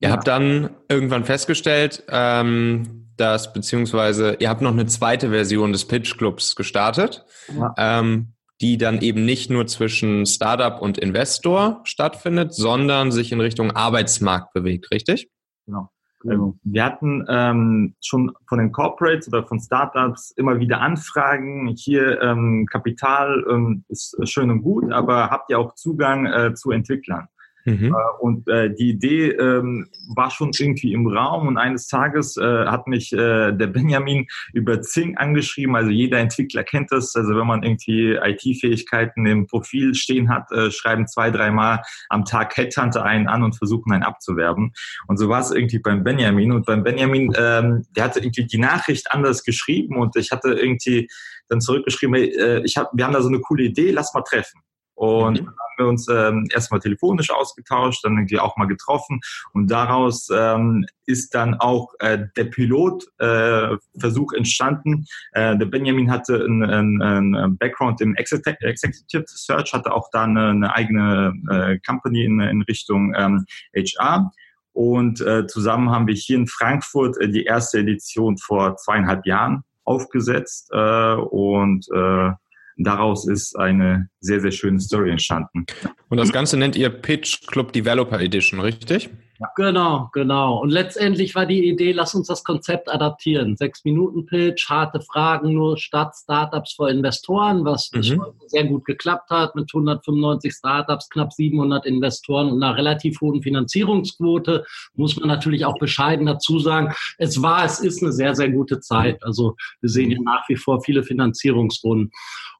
Ihr 0.00 0.08
ja. 0.08 0.14
habt 0.14 0.28
dann 0.28 0.70
irgendwann 0.88 1.24
festgestellt, 1.24 2.04
ähm, 2.08 3.07
dass, 3.20 3.52
beziehungsweise 3.52 4.36
ihr 4.38 4.48
habt 4.48 4.62
noch 4.62 4.72
eine 4.72 4.86
zweite 4.86 5.30
Version 5.30 5.72
des 5.72 5.86
Pitch 5.86 6.16
Clubs 6.16 6.56
gestartet, 6.56 7.24
ja. 7.48 7.74
ähm, 7.76 8.34
die 8.60 8.78
dann 8.78 9.00
eben 9.00 9.24
nicht 9.24 9.50
nur 9.50 9.66
zwischen 9.66 10.26
Startup 10.26 10.80
und 10.80 10.98
Investor 10.98 11.80
stattfindet, 11.84 12.54
sondern 12.54 13.12
sich 13.12 13.30
in 13.32 13.40
Richtung 13.40 13.70
Arbeitsmarkt 13.70 14.52
bewegt, 14.52 14.90
richtig? 14.90 15.30
Genau. 15.66 15.90
genau. 16.20 16.54
Wir 16.64 16.84
hatten 16.84 17.24
ähm, 17.28 17.94
schon 18.02 18.32
von 18.48 18.58
den 18.58 18.72
Corporates 18.72 19.28
oder 19.28 19.44
von 19.44 19.60
Startups 19.60 20.32
immer 20.32 20.58
wieder 20.58 20.80
Anfragen. 20.80 21.74
Hier 21.76 22.20
ähm, 22.20 22.66
Kapital 22.70 23.44
ähm, 23.48 23.84
ist 23.88 24.16
schön 24.24 24.50
und 24.50 24.62
gut, 24.62 24.92
aber 24.92 25.30
habt 25.30 25.50
ihr 25.50 25.58
auch 25.58 25.74
Zugang 25.74 26.26
äh, 26.26 26.54
zu 26.54 26.72
Entwicklern? 26.72 27.28
Mhm. 27.68 27.94
Äh, 27.94 28.20
und 28.20 28.48
äh, 28.48 28.74
die 28.74 28.90
Idee 28.90 29.30
ähm, 29.30 29.88
war 30.14 30.30
schon 30.30 30.50
irgendwie 30.58 30.92
im 30.92 31.06
Raum 31.06 31.48
und 31.48 31.58
eines 31.58 31.86
Tages 31.86 32.36
äh, 32.36 32.66
hat 32.66 32.86
mich 32.86 33.12
äh, 33.12 33.52
der 33.52 33.66
Benjamin 33.66 34.26
über 34.52 34.80
Zing 34.80 35.16
angeschrieben. 35.16 35.76
Also 35.76 35.90
jeder 35.90 36.18
Entwickler 36.18 36.64
kennt 36.64 36.90
das. 36.90 37.14
Also 37.14 37.36
wenn 37.36 37.46
man 37.46 37.62
irgendwie 37.62 38.14
IT-Fähigkeiten 38.14 39.26
im 39.26 39.46
Profil 39.46 39.94
stehen 39.94 40.30
hat, 40.30 40.50
äh, 40.52 40.70
schreiben 40.70 41.06
zwei, 41.06 41.30
dreimal 41.30 41.82
am 42.08 42.24
Tag 42.24 42.56
Headhunter 42.56 43.04
einen 43.04 43.28
an 43.28 43.42
und 43.42 43.56
versuchen 43.56 43.92
einen 43.92 44.02
abzuwerben. 44.02 44.72
Und 45.06 45.18
so 45.18 45.28
war 45.28 45.40
es 45.40 45.50
irgendwie 45.50 45.78
beim 45.78 46.02
Benjamin. 46.04 46.52
Und 46.52 46.66
beim 46.66 46.82
Benjamin, 46.82 47.32
ähm, 47.36 47.84
der 47.96 48.04
hatte 48.04 48.20
irgendwie 48.20 48.46
die 48.46 48.58
Nachricht 48.58 49.12
anders 49.12 49.44
geschrieben 49.44 49.96
und 49.96 50.16
ich 50.16 50.30
hatte 50.32 50.52
irgendwie 50.52 51.08
dann 51.48 51.60
zurückgeschrieben, 51.60 52.14
hey, 52.14 52.28
äh, 52.36 52.62
ich 52.64 52.76
hab, 52.76 52.90
wir 52.94 53.04
haben 53.04 53.12
da 53.12 53.22
so 53.22 53.28
eine 53.28 53.40
coole 53.40 53.64
Idee, 53.64 53.90
lass 53.90 54.14
mal 54.14 54.22
treffen. 54.22 54.60
Und 54.98 55.40
mhm. 55.40 55.44
dann 55.44 55.46
haben 55.46 55.74
wir 55.76 55.86
uns 55.86 56.08
ähm, 56.08 56.48
erstmal 56.52 56.80
telefonisch 56.80 57.30
ausgetauscht, 57.30 58.04
dann 58.04 58.16
irgendwie 58.16 58.40
auch 58.40 58.56
mal 58.56 58.66
getroffen 58.66 59.20
und 59.52 59.70
daraus 59.70 60.28
ähm, 60.34 60.86
ist 61.06 61.36
dann 61.36 61.54
auch 61.54 61.94
äh, 62.00 62.26
der 62.36 62.44
Pilotversuch 62.44 64.32
äh, 64.32 64.36
entstanden. 64.36 65.06
Äh, 65.32 65.56
der 65.56 65.66
Benjamin 65.66 66.10
hatte 66.10 66.44
einen, 66.44 67.00
einen 67.00 67.56
Background 67.58 68.00
im 68.00 68.16
Executive 68.16 69.24
Search, 69.28 69.72
hatte 69.72 69.92
auch 69.92 70.08
da 70.10 70.24
eine, 70.24 70.48
eine 70.48 70.74
eigene 70.74 71.32
äh, 71.48 71.78
Company 71.86 72.24
in, 72.24 72.40
in 72.40 72.62
Richtung 72.62 73.14
ähm, 73.16 73.46
HR. 73.76 74.32
Und 74.72 75.20
äh, 75.20 75.46
zusammen 75.46 75.90
haben 75.90 76.08
wir 76.08 76.14
hier 76.14 76.38
in 76.38 76.48
Frankfurt 76.48 77.16
äh, 77.20 77.28
die 77.28 77.44
erste 77.44 77.78
Edition 77.78 78.36
vor 78.36 78.76
zweieinhalb 78.76 79.26
Jahren 79.26 79.62
aufgesetzt 79.84 80.70
äh, 80.72 81.14
und 81.14 81.86
äh, 81.94 82.32
daraus 82.78 83.28
ist 83.28 83.58
eine 83.58 84.08
sehr, 84.20 84.40
sehr 84.40 84.52
schöne 84.52 84.80
Story 84.80 85.10
entstanden. 85.10 85.66
Und 86.08 86.18
das 86.18 86.32
Ganze 86.32 86.56
nennt 86.56 86.76
ihr 86.76 86.88
Pitch 86.88 87.46
Club 87.46 87.72
Developer 87.72 88.20
Edition, 88.20 88.60
richtig? 88.60 89.10
Genau, 89.54 90.10
genau. 90.12 90.60
Und 90.60 90.70
letztendlich 90.70 91.34
war 91.36 91.46
die 91.46 91.68
Idee, 91.68 91.92
lass 91.92 92.14
uns 92.14 92.26
das 92.26 92.42
Konzept 92.42 92.92
adaptieren. 92.92 93.56
Sechs 93.56 93.84
Minuten 93.84 94.26
Pitch, 94.26 94.68
harte 94.68 95.00
Fragen 95.00 95.52
nur 95.52 95.78
statt 95.78 96.14
Startups 96.16 96.72
vor 96.74 96.90
Investoren, 96.90 97.64
was 97.64 97.90
mhm. 97.92 98.20
sehr 98.46 98.64
gut 98.64 98.84
geklappt 98.84 99.30
hat 99.30 99.54
mit 99.54 99.70
195 99.72 100.52
Startups, 100.52 101.08
knapp 101.08 101.32
700 101.32 101.86
Investoren 101.86 102.50
und 102.50 102.62
einer 102.62 102.76
relativ 102.76 103.20
hohen 103.20 103.40
Finanzierungsquote. 103.40 104.64
Muss 104.94 105.16
man 105.16 105.28
natürlich 105.28 105.64
auch 105.64 105.78
bescheiden 105.78 106.26
dazu 106.26 106.58
sagen. 106.58 106.92
Es 107.18 107.40
war, 107.40 107.64
es 107.64 107.78
ist 107.78 108.02
eine 108.02 108.12
sehr, 108.12 108.34
sehr 108.34 108.50
gute 108.50 108.80
Zeit. 108.80 109.22
Also 109.22 109.54
wir 109.80 109.90
sehen 109.90 110.10
hier 110.10 110.22
nach 110.22 110.48
wie 110.48 110.56
vor 110.56 110.82
viele 110.82 111.04
Finanzierungsrunden. 111.04 112.10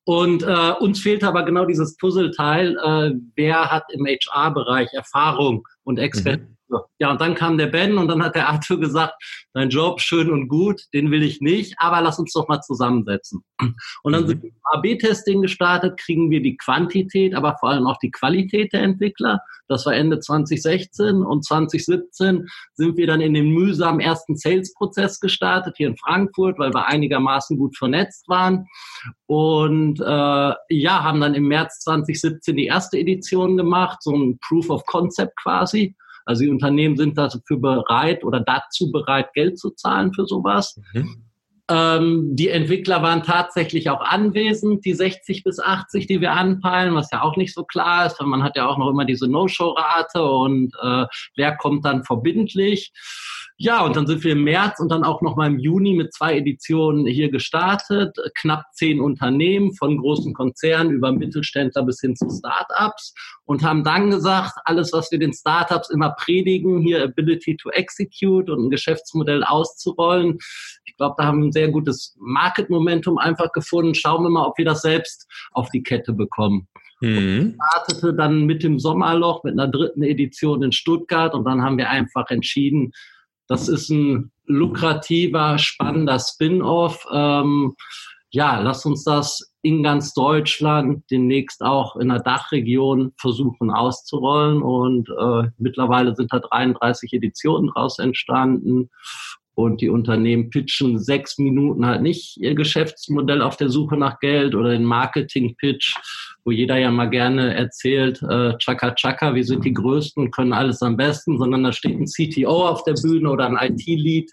Und 0.08 0.42
äh, 0.42 0.73
uns 0.80 1.00
fehlt 1.00 1.23
aber 1.23 1.42
genau 1.42 1.66
dieses 1.66 1.94
Puzzleteil. 1.99 2.78
Äh, 2.78 3.20
wer 3.37 3.70
hat 3.70 3.85
im 3.92 4.06
HR-Bereich 4.06 4.88
Erfahrung 4.94 5.68
und 5.88 5.99
Expertise? 5.99 6.47
Mhm. 6.47 6.59
Ja, 6.99 7.11
und 7.11 7.21
dann 7.21 7.35
kam 7.35 7.57
der 7.57 7.68
Ben 7.68 7.97
und 7.97 8.09
dann 8.09 8.23
hat 8.23 8.35
der 8.35 8.49
Arthur 8.49 8.78
gesagt, 8.78 9.14
dein 9.54 9.71
Job 9.71 10.00
schön 10.00 10.30
und 10.30 10.49
gut, 10.49 10.83
den 10.92 11.11
will 11.11 11.23
ich 11.23 11.40
nicht, 11.40 11.75
aber 11.78 12.02
lass 12.02 12.18
uns 12.18 12.33
doch 12.33 12.47
mal 12.49 12.61
zusammensetzen. 12.61 13.42
Und 14.02 14.12
dann 14.12 14.25
mhm. 14.25 14.28
sind 14.28 14.42
wir 14.42 14.50
AB-Testing 14.73 15.40
gestartet, 15.40 15.99
kriegen 15.99 16.30
wir 16.30 16.42
die 16.42 16.57
Quantität, 16.57 17.35
aber 17.35 17.57
vor 17.59 17.71
allem 17.71 17.87
auch 17.87 17.99
die 17.99 18.11
Qualität 18.11 18.73
der 18.73 18.83
Entwickler. 18.83 19.40
Das 19.68 19.85
war 19.87 19.95
Ende 19.95 20.18
2016 20.18 21.23
und 21.23 21.45
2017 21.45 22.47
sind 22.75 22.97
wir 22.97 23.07
dann 23.07 23.21
in 23.21 23.35
den 23.35 23.50
mühsamen 23.50 24.00
ersten 24.00 24.37
Sales-Prozess 24.37 25.21
gestartet 25.21 25.76
hier 25.76 25.88
in 25.88 25.97
Frankfurt, 25.97 26.59
weil 26.59 26.73
wir 26.73 26.87
einigermaßen 26.87 27.59
gut 27.59 27.76
vernetzt 27.76 28.28
waren. 28.28 28.66
Und 29.26 30.00
äh, 30.00 30.04
ja, 30.71 31.02
haben 31.02 31.21
dann 31.21 31.35
im 31.35 31.49
März 31.49 31.80
2017 31.80 32.57
die 32.57 32.66
erste 32.66 32.99
Edition 32.99 33.57
gemacht, 33.57 34.02
so 34.02 34.14
ein 34.16 34.38
Proof 34.40 34.71
of 34.71 34.87
Concept 34.87 35.37
quasi. 35.37 35.77
Also 36.25 36.44
die 36.44 36.50
Unternehmen 36.50 36.97
sind 36.97 37.16
dafür 37.16 37.58
bereit 37.58 38.23
oder 38.23 38.40
dazu 38.40 38.92
bereit, 38.92 39.32
Geld 39.32 39.58
zu 39.58 39.70
zahlen 39.70 40.12
für 40.12 40.26
sowas. 40.26 40.78
Mhm. 40.92 41.25
Ähm, 41.70 42.35
die 42.35 42.49
Entwickler 42.49 43.02
waren 43.02 43.23
tatsächlich 43.23 43.90
auch 43.90 44.00
anwesend, 44.00 44.87
die 44.87 44.94
60 44.94 45.44
bis 45.44 45.61
80, 45.61 46.06
die 46.06 46.20
wir 46.20 46.32
anpeilen, 46.32 46.94
was 46.94 47.11
ja 47.11 47.20
auch 47.23 47.37
nicht 47.37 47.52
so 47.52 47.64
klar 47.64 48.06
ist, 48.06 48.18
weil 48.20 48.26
man 48.26 48.42
hat 48.42 48.56
ja 48.56 48.66
auch 48.66 48.78
noch 48.78 48.88
immer 48.88 49.04
diese 49.04 49.28
No-Show-Rate 49.28 50.23
und 50.23 50.75
äh, 50.82 51.06
wer 51.37 51.56
kommt 51.56 51.85
dann 51.85 52.04
verbindlich. 52.04 52.92
Ja, 53.60 53.84
und 53.84 53.96
dann 53.96 54.06
sind 54.06 54.22
wir 54.22 54.32
im 54.32 54.44
März 54.44 54.78
und 54.78 54.88
dann 54.88 55.02
auch 55.02 55.20
noch 55.20 55.34
mal 55.34 55.48
im 55.48 55.58
Juni 55.58 55.92
mit 55.92 56.14
zwei 56.14 56.36
Editionen 56.36 57.06
hier 57.06 57.28
gestartet. 57.28 58.16
Knapp 58.38 58.62
zehn 58.72 59.00
Unternehmen 59.00 59.74
von 59.74 59.98
großen 59.98 60.32
Konzernen 60.32 60.92
über 60.92 61.10
Mittelständler 61.10 61.82
bis 61.82 62.00
hin 62.00 62.14
zu 62.14 62.30
Startups 62.30 63.14
und 63.46 63.64
haben 63.64 63.82
dann 63.82 64.10
gesagt, 64.10 64.52
alles, 64.64 64.92
was 64.92 65.10
wir 65.10 65.18
den 65.18 65.32
Startups 65.32 65.90
immer 65.90 66.10
predigen, 66.10 66.82
hier 66.82 67.02
Ability 67.02 67.56
to 67.56 67.70
Execute 67.70 68.48
und 68.48 68.66
ein 68.66 68.70
Geschäftsmodell 68.70 69.42
auszurollen. 69.42 70.38
Ich 70.84 70.96
glaube, 70.96 71.16
da 71.18 71.24
haben 71.24 71.40
wir 71.40 71.48
ein 71.48 71.52
sehr 71.52 71.68
gutes 71.68 72.16
Market 72.20 72.70
Momentum 72.70 73.18
einfach 73.18 73.50
gefunden. 73.50 73.92
Schauen 73.96 74.22
wir 74.22 74.30
mal, 74.30 74.46
ob 74.46 74.56
wir 74.56 74.66
das 74.66 74.82
selbst 74.82 75.26
auf 75.50 75.68
die 75.70 75.82
Kette 75.82 76.12
bekommen. 76.12 76.68
Mhm. 77.00 77.54
startete 77.54 78.14
dann 78.14 78.46
mit 78.46 78.62
dem 78.62 78.78
Sommerloch 78.78 79.44
mit 79.44 79.52
einer 79.52 79.68
dritten 79.68 80.02
Edition 80.02 80.62
in 80.62 80.72
Stuttgart 80.72 81.32
und 81.34 81.44
dann 81.44 81.62
haben 81.62 81.78
wir 81.78 81.88
einfach 81.90 82.28
entschieden, 82.30 82.92
das 83.48 83.68
ist 83.68 83.90
ein 83.90 84.30
lukrativer, 84.46 85.58
spannender 85.58 86.18
Spin-off. 86.18 87.06
Ähm, 87.12 87.74
ja, 88.30 88.60
lass 88.60 88.84
uns 88.84 89.04
das 89.04 89.52
in 89.62 89.82
ganz 89.82 90.12
Deutschland 90.12 91.02
demnächst 91.10 91.62
auch 91.62 91.96
in 91.96 92.08
der 92.08 92.20
Dachregion 92.20 93.12
versuchen 93.16 93.70
auszurollen. 93.70 94.62
Und 94.62 95.08
äh, 95.08 95.50
mittlerweile 95.56 96.14
sind 96.14 96.32
da 96.32 96.38
33 96.38 97.12
Editionen 97.14 97.70
daraus 97.74 97.98
entstanden. 97.98 98.90
Und 99.58 99.80
die 99.80 99.88
Unternehmen 99.88 100.50
pitchen 100.50 101.00
sechs 101.00 101.36
Minuten 101.36 101.84
halt 101.84 102.00
nicht 102.00 102.36
ihr 102.36 102.54
Geschäftsmodell 102.54 103.42
auf 103.42 103.56
der 103.56 103.70
Suche 103.70 103.96
nach 103.96 104.20
Geld 104.20 104.54
oder 104.54 104.70
den 104.70 104.84
Marketing-Pitch, 104.84 105.96
wo 106.44 106.52
jeder 106.52 106.76
ja 106.76 106.92
mal 106.92 107.10
gerne 107.10 107.56
erzählt, 107.56 108.22
äh, 108.22 108.56
Chaka 108.58 108.94
Chaka, 108.94 109.34
wir 109.34 109.42
sind 109.42 109.64
die 109.64 109.72
Größten 109.72 110.22
und 110.22 110.30
können 110.30 110.52
alles 110.52 110.80
am 110.80 110.96
besten, 110.96 111.38
sondern 111.38 111.64
da 111.64 111.72
steht 111.72 111.98
ein 111.98 112.06
CTO 112.06 112.68
auf 112.68 112.84
der 112.84 112.94
Bühne 113.02 113.28
oder 113.28 113.48
ein 113.48 113.72
IT-Lead, 113.74 114.30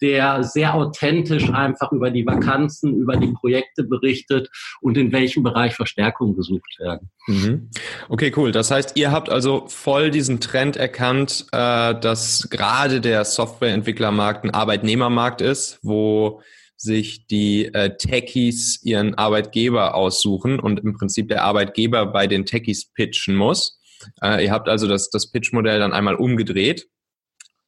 der 0.00 0.44
sehr 0.44 0.74
authentisch 0.74 1.50
einfach 1.50 1.92
über 1.92 2.10
die 2.10 2.26
Vakanzen, 2.26 2.96
über 2.96 3.16
die 3.16 3.32
Projekte 3.32 3.84
berichtet 3.84 4.48
und 4.80 4.96
in 4.96 5.12
welchem 5.12 5.42
Bereich 5.42 5.74
Verstärkungen 5.74 6.36
gesucht 6.36 6.78
werden. 6.78 7.10
Mhm. 7.26 7.70
Okay, 8.08 8.32
cool. 8.36 8.52
Das 8.52 8.70
heißt, 8.70 8.96
ihr 8.96 9.12
habt 9.12 9.28
also 9.28 9.64
voll 9.68 10.10
diesen 10.10 10.40
Trend 10.40 10.76
erkannt, 10.76 11.46
äh, 11.52 11.94
dass 11.98 12.48
gerade 12.50 13.00
der 13.00 13.24
Softwareentwicklermarkt 13.24 14.44
ein 14.44 14.50
Arbeitnehmermarkt 14.50 15.40
ist, 15.40 15.78
wo 15.82 16.40
sich 16.76 17.26
die 17.26 17.66
äh, 17.66 17.96
Techies 17.96 18.80
ihren 18.84 19.14
Arbeitgeber 19.14 19.94
aussuchen 19.94 20.60
und 20.60 20.80
im 20.80 20.96
Prinzip 20.96 21.28
der 21.28 21.42
Arbeitgeber 21.42 22.06
bei 22.06 22.28
den 22.28 22.46
Techies 22.46 22.92
pitchen 22.92 23.34
muss. 23.34 23.80
Äh, 24.22 24.44
ihr 24.44 24.52
habt 24.52 24.68
also 24.68 24.86
das, 24.86 25.10
das 25.10 25.30
Pitch-Modell 25.30 25.80
dann 25.80 25.92
einmal 25.92 26.14
umgedreht. 26.14 26.86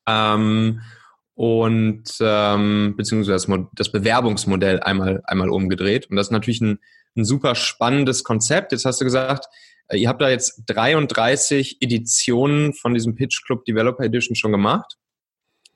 Ähm, 0.07 0.81
und 1.41 2.05
ähm, 2.21 2.93
beziehungsweise 2.99 3.47
das, 3.47 3.59
das 3.73 3.91
Bewerbungsmodell 3.91 4.81
einmal, 4.81 5.23
einmal 5.25 5.49
umgedreht. 5.49 6.11
Und 6.11 6.17
das 6.17 6.27
ist 6.27 6.33
natürlich 6.33 6.61
ein, 6.61 6.81
ein 7.17 7.25
super 7.25 7.55
spannendes 7.55 8.25
Konzept. 8.25 8.73
Jetzt 8.73 8.85
hast 8.85 9.01
du 9.01 9.07
gesagt, 9.07 9.47
äh, 9.89 9.97
ihr 9.97 10.11
habt 10.11 10.21
da 10.21 10.29
jetzt 10.29 10.65
33 10.67 11.79
Editionen 11.81 12.75
von 12.75 12.93
diesem 12.93 13.15
Pitch 13.15 13.43
Club 13.47 13.65
Developer 13.65 14.05
Edition 14.05 14.37
schon 14.37 14.53
gemacht. 14.53 14.99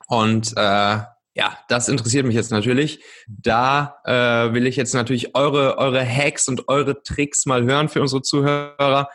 Und 0.07 0.53
äh, 0.55 0.99
ja, 1.35 1.59
das 1.69 1.89
interessiert 1.89 2.27
mich 2.27 2.35
jetzt 2.35 2.51
natürlich. 2.51 3.03
Da 3.27 3.97
äh, 4.05 4.53
will 4.53 4.67
ich 4.67 4.77
jetzt 4.77 4.93
natürlich 4.93 5.35
eure, 5.35 5.79
eure 5.79 6.07
Hacks 6.07 6.47
und 6.47 6.69
eure 6.69 7.03
Tricks 7.03 7.47
mal 7.47 7.65
hören 7.65 7.89
für 7.89 8.03
unsere 8.03 8.21
Zuhörer. 8.21 9.09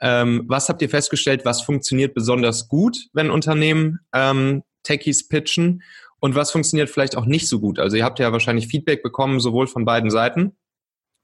Ähm, 0.00 0.44
was 0.48 0.70
habt 0.70 0.80
ihr 0.80 0.88
festgestellt, 0.88 1.44
was 1.44 1.60
funktioniert 1.60 2.14
besonders 2.14 2.68
gut, 2.68 2.96
wenn 3.12 3.30
Unternehmen 3.30 3.98
ähm, 4.14 4.62
Techies 4.82 5.28
pitchen 5.28 5.82
und 6.20 6.34
was 6.34 6.50
funktioniert 6.50 6.90
vielleicht 6.90 7.16
auch 7.16 7.24
nicht 7.24 7.48
so 7.48 7.60
gut. 7.60 7.78
Also 7.78 7.96
ihr 7.96 8.04
habt 8.04 8.18
ja 8.18 8.30
wahrscheinlich 8.32 8.68
Feedback 8.68 9.02
bekommen, 9.02 9.40
sowohl 9.40 9.66
von 9.66 9.84
beiden 9.84 10.10
Seiten. 10.10 10.56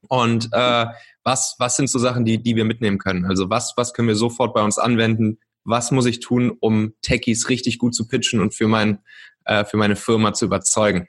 Und 0.09 0.49
äh, 0.51 0.85
was, 1.23 1.55
was 1.59 1.75
sind 1.75 1.89
so 1.89 1.99
Sachen, 1.99 2.25
die, 2.25 2.41
die 2.41 2.55
wir 2.55 2.65
mitnehmen 2.65 2.97
können? 2.97 3.25
Also 3.25 3.49
was, 3.49 3.73
was 3.77 3.93
können 3.93 4.07
wir 4.07 4.15
sofort 4.15 4.53
bei 4.53 4.63
uns 4.63 4.77
anwenden? 4.77 5.39
Was 5.63 5.91
muss 5.91 6.05
ich 6.05 6.19
tun, 6.19 6.55
um 6.59 6.93
Techies 7.01 7.49
richtig 7.49 7.77
gut 7.77 7.93
zu 7.93 8.07
pitchen 8.07 8.39
und 8.39 8.53
für, 8.53 8.67
mein, 8.67 8.99
äh, 9.45 9.65
für 9.65 9.77
meine 9.77 9.95
Firma 9.95 10.33
zu 10.33 10.45
überzeugen? 10.45 11.07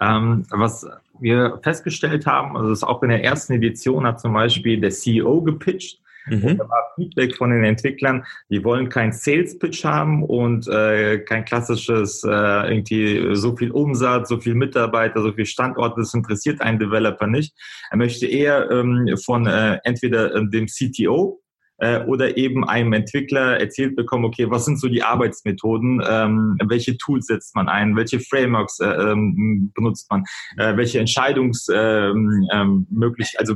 Ähm, 0.00 0.46
was 0.50 0.86
wir 1.20 1.60
festgestellt 1.62 2.26
haben, 2.26 2.56
also 2.56 2.72
ist 2.72 2.82
auch 2.82 3.02
in 3.02 3.10
der 3.10 3.22
ersten 3.22 3.52
Edition 3.52 4.06
hat 4.06 4.20
zum 4.20 4.32
Beispiel 4.32 4.80
der 4.80 4.90
CEO 4.90 5.42
gepitcht 5.42 6.00
Mhm. 6.26 6.44
Und 6.44 6.58
da 6.58 6.68
war 6.68 6.92
Feedback 6.96 7.36
von 7.36 7.50
den 7.50 7.64
Entwicklern, 7.64 8.24
die 8.48 8.64
wollen 8.64 8.88
keinen 8.88 9.12
Sales 9.12 9.58
Pitch 9.58 9.84
haben 9.84 10.22
und 10.22 10.68
äh, 10.68 11.18
kein 11.20 11.44
klassisches 11.44 12.22
äh, 12.24 12.28
irgendwie 12.28 13.34
so 13.34 13.56
viel 13.56 13.70
Umsatz, 13.70 14.28
so 14.28 14.40
viel 14.40 14.54
Mitarbeiter, 14.54 15.22
so 15.22 15.32
viel 15.32 15.46
Standorte, 15.46 16.00
das 16.00 16.14
interessiert 16.14 16.60
einen 16.60 16.78
Developer 16.78 17.26
nicht. 17.26 17.54
Er 17.90 17.96
möchte 17.96 18.26
eher 18.26 18.70
ähm, 18.70 19.16
von 19.24 19.46
äh, 19.46 19.78
entweder 19.84 20.34
äh, 20.34 20.48
dem 20.48 20.66
CTO 20.66 21.42
äh, 21.82 22.04
oder 22.04 22.36
eben 22.36 22.64
einem 22.64 22.92
Entwickler 22.92 23.58
erzählt 23.58 23.96
bekommen, 23.96 24.24
okay, 24.24 24.48
was 24.48 24.64
sind 24.64 24.78
so 24.78 24.88
die 24.88 25.02
Arbeitsmethoden, 25.02 26.00
ähm, 26.08 26.56
welche 26.64 26.96
Tools 26.96 27.26
setzt 27.26 27.56
man 27.56 27.68
ein, 27.68 27.96
welche 27.96 28.20
Frameworks 28.20 28.78
äh, 28.78 28.86
ähm, 28.86 29.72
benutzt 29.74 30.08
man, 30.10 30.24
äh, 30.58 30.76
welche 30.76 31.00
Entscheidungsmöglichkeiten, 31.00 32.48
ähm, 32.52 32.88
ähm, 32.92 33.14
also 33.38 33.54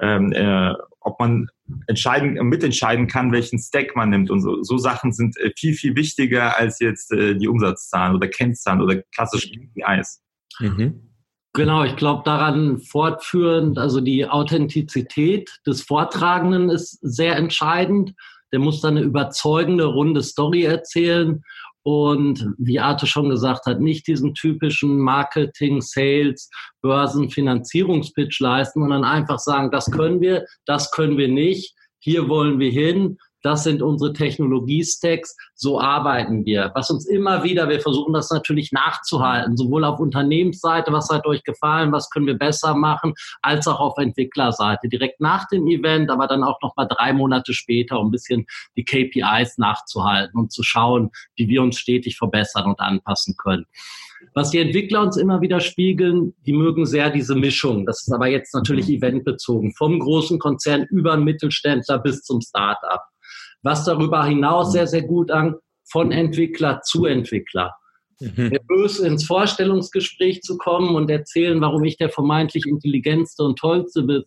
ähm, 0.00 0.32
äh, 0.32 0.72
ob 1.00 1.18
man 1.20 1.48
entscheiden, 1.86 2.34
mitentscheiden 2.48 3.06
kann, 3.06 3.32
welchen 3.32 3.58
Stack 3.58 3.96
man 3.96 4.10
nimmt. 4.10 4.30
Und 4.30 4.40
so, 4.40 4.62
so 4.62 4.78
Sachen 4.78 5.12
sind 5.12 5.36
äh, 5.38 5.50
viel, 5.56 5.74
viel 5.74 5.96
wichtiger 5.96 6.58
als 6.58 6.80
jetzt 6.80 7.12
äh, 7.12 7.36
die 7.36 7.48
Umsatzzahlen 7.48 8.14
oder 8.14 8.28
Kennzahlen 8.28 8.80
oder 8.80 9.02
klassische 9.14 9.50
KPIs. 9.50 10.22
Mhm. 10.60 11.10
Genau, 11.52 11.84
ich 11.84 11.94
glaube 11.94 12.22
daran 12.24 12.80
fortführend, 12.80 13.78
also 13.78 14.00
die 14.00 14.26
Authentizität 14.26 15.60
des 15.64 15.82
Vortragenden 15.82 16.68
ist 16.68 16.98
sehr 17.00 17.36
entscheidend. 17.36 18.14
Der 18.52 18.58
muss 18.58 18.80
dann 18.80 18.96
eine 18.96 19.06
überzeugende, 19.06 19.84
runde 19.84 20.22
Story 20.22 20.64
erzählen 20.64 21.42
und 21.84 22.54
wie 22.56 22.80
Arte 22.80 23.06
schon 23.06 23.28
gesagt 23.28 23.66
hat, 23.66 23.80
nicht 23.80 24.06
diesen 24.06 24.34
typischen 24.34 24.98
Marketing, 24.98 25.82
Sales, 25.82 26.50
Börsen, 26.82 27.30
Finanzierungspitch 27.30 28.40
leisten, 28.40 28.80
sondern 28.80 29.04
einfach 29.04 29.38
sagen, 29.38 29.70
das 29.70 29.90
können 29.90 30.20
wir, 30.20 30.46
das 30.64 30.90
können 30.90 31.18
wir 31.18 31.28
nicht, 31.28 31.74
hier 31.98 32.28
wollen 32.28 32.58
wir 32.58 32.70
hin, 32.70 33.18
das 33.44 33.62
sind 33.62 33.82
unsere 33.82 34.14
Technologie-Stacks, 34.14 35.36
so 35.54 35.78
arbeiten 35.78 36.46
wir. 36.46 36.72
Was 36.74 36.90
uns 36.90 37.06
immer 37.06 37.44
wieder, 37.44 37.68
wir 37.68 37.78
versuchen 37.78 38.14
das 38.14 38.30
natürlich 38.30 38.72
nachzuhalten, 38.72 39.58
sowohl 39.58 39.84
auf 39.84 40.00
Unternehmensseite, 40.00 40.90
was 40.92 41.10
hat 41.10 41.26
euch 41.26 41.44
gefallen, 41.44 41.92
was 41.92 42.08
können 42.08 42.26
wir 42.26 42.38
besser 42.38 42.74
machen, 42.74 43.12
als 43.42 43.68
auch 43.68 43.80
auf 43.80 43.98
Entwicklerseite. 43.98 44.88
Direkt 44.88 45.20
nach 45.20 45.46
dem 45.48 45.66
Event, 45.66 46.10
aber 46.10 46.26
dann 46.26 46.42
auch 46.42 46.58
noch 46.62 46.74
mal 46.74 46.86
drei 46.86 47.12
Monate 47.12 47.52
später, 47.52 48.00
um 48.00 48.08
ein 48.08 48.10
bisschen 48.10 48.46
die 48.78 48.84
KPIs 48.84 49.58
nachzuhalten 49.58 50.40
und 50.40 50.50
zu 50.50 50.62
schauen, 50.62 51.10
wie 51.36 51.46
wir 51.46 51.62
uns 51.62 51.78
stetig 51.78 52.16
verbessern 52.16 52.64
und 52.64 52.80
anpassen 52.80 53.36
können. 53.36 53.66
Was 54.32 54.50
die 54.50 54.58
Entwickler 54.58 55.02
uns 55.02 55.18
immer 55.18 55.42
wieder 55.42 55.60
spiegeln, 55.60 56.34
die 56.46 56.54
mögen 56.54 56.86
sehr 56.86 57.10
diese 57.10 57.34
Mischung. 57.34 57.84
Das 57.84 58.00
ist 58.00 58.12
aber 58.12 58.28
jetzt 58.28 58.54
natürlich 58.54 58.88
mhm. 58.88 58.94
eventbezogen. 58.94 59.74
Vom 59.74 59.98
großen 60.00 60.38
Konzern 60.38 60.86
über 60.88 61.12
einen 61.12 61.24
Mittelständler 61.24 61.98
bis 61.98 62.22
zum 62.22 62.40
Start-up. 62.40 63.04
Was 63.64 63.84
darüber 63.84 64.24
hinaus 64.24 64.70
sehr, 64.70 64.86
sehr 64.86 65.02
gut 65.02 65.32
an, 65.32 65.56
von 65.90 66.12
Entwickler 66.12 66.80
zu 66.82 67.04
Entwickler. 67.04 67.74
Mhm. 68.20 68.48
Nervös 68.48 69.00
ins 69.00 69.26
Vorstellungsgespräch 69.26 70.42
zu 70.42 70.56
kommen 70.56 70.94
und 70.94 71.10
erzählen, 71.10 71.60
warum 71.60 71.82
ich 71.84 71.96
der 71.96 72.10
vermeintlich 72.10 72.64
intelligentste 72.66 73.42
und 73.42 73.58
tollste 73.58 74.24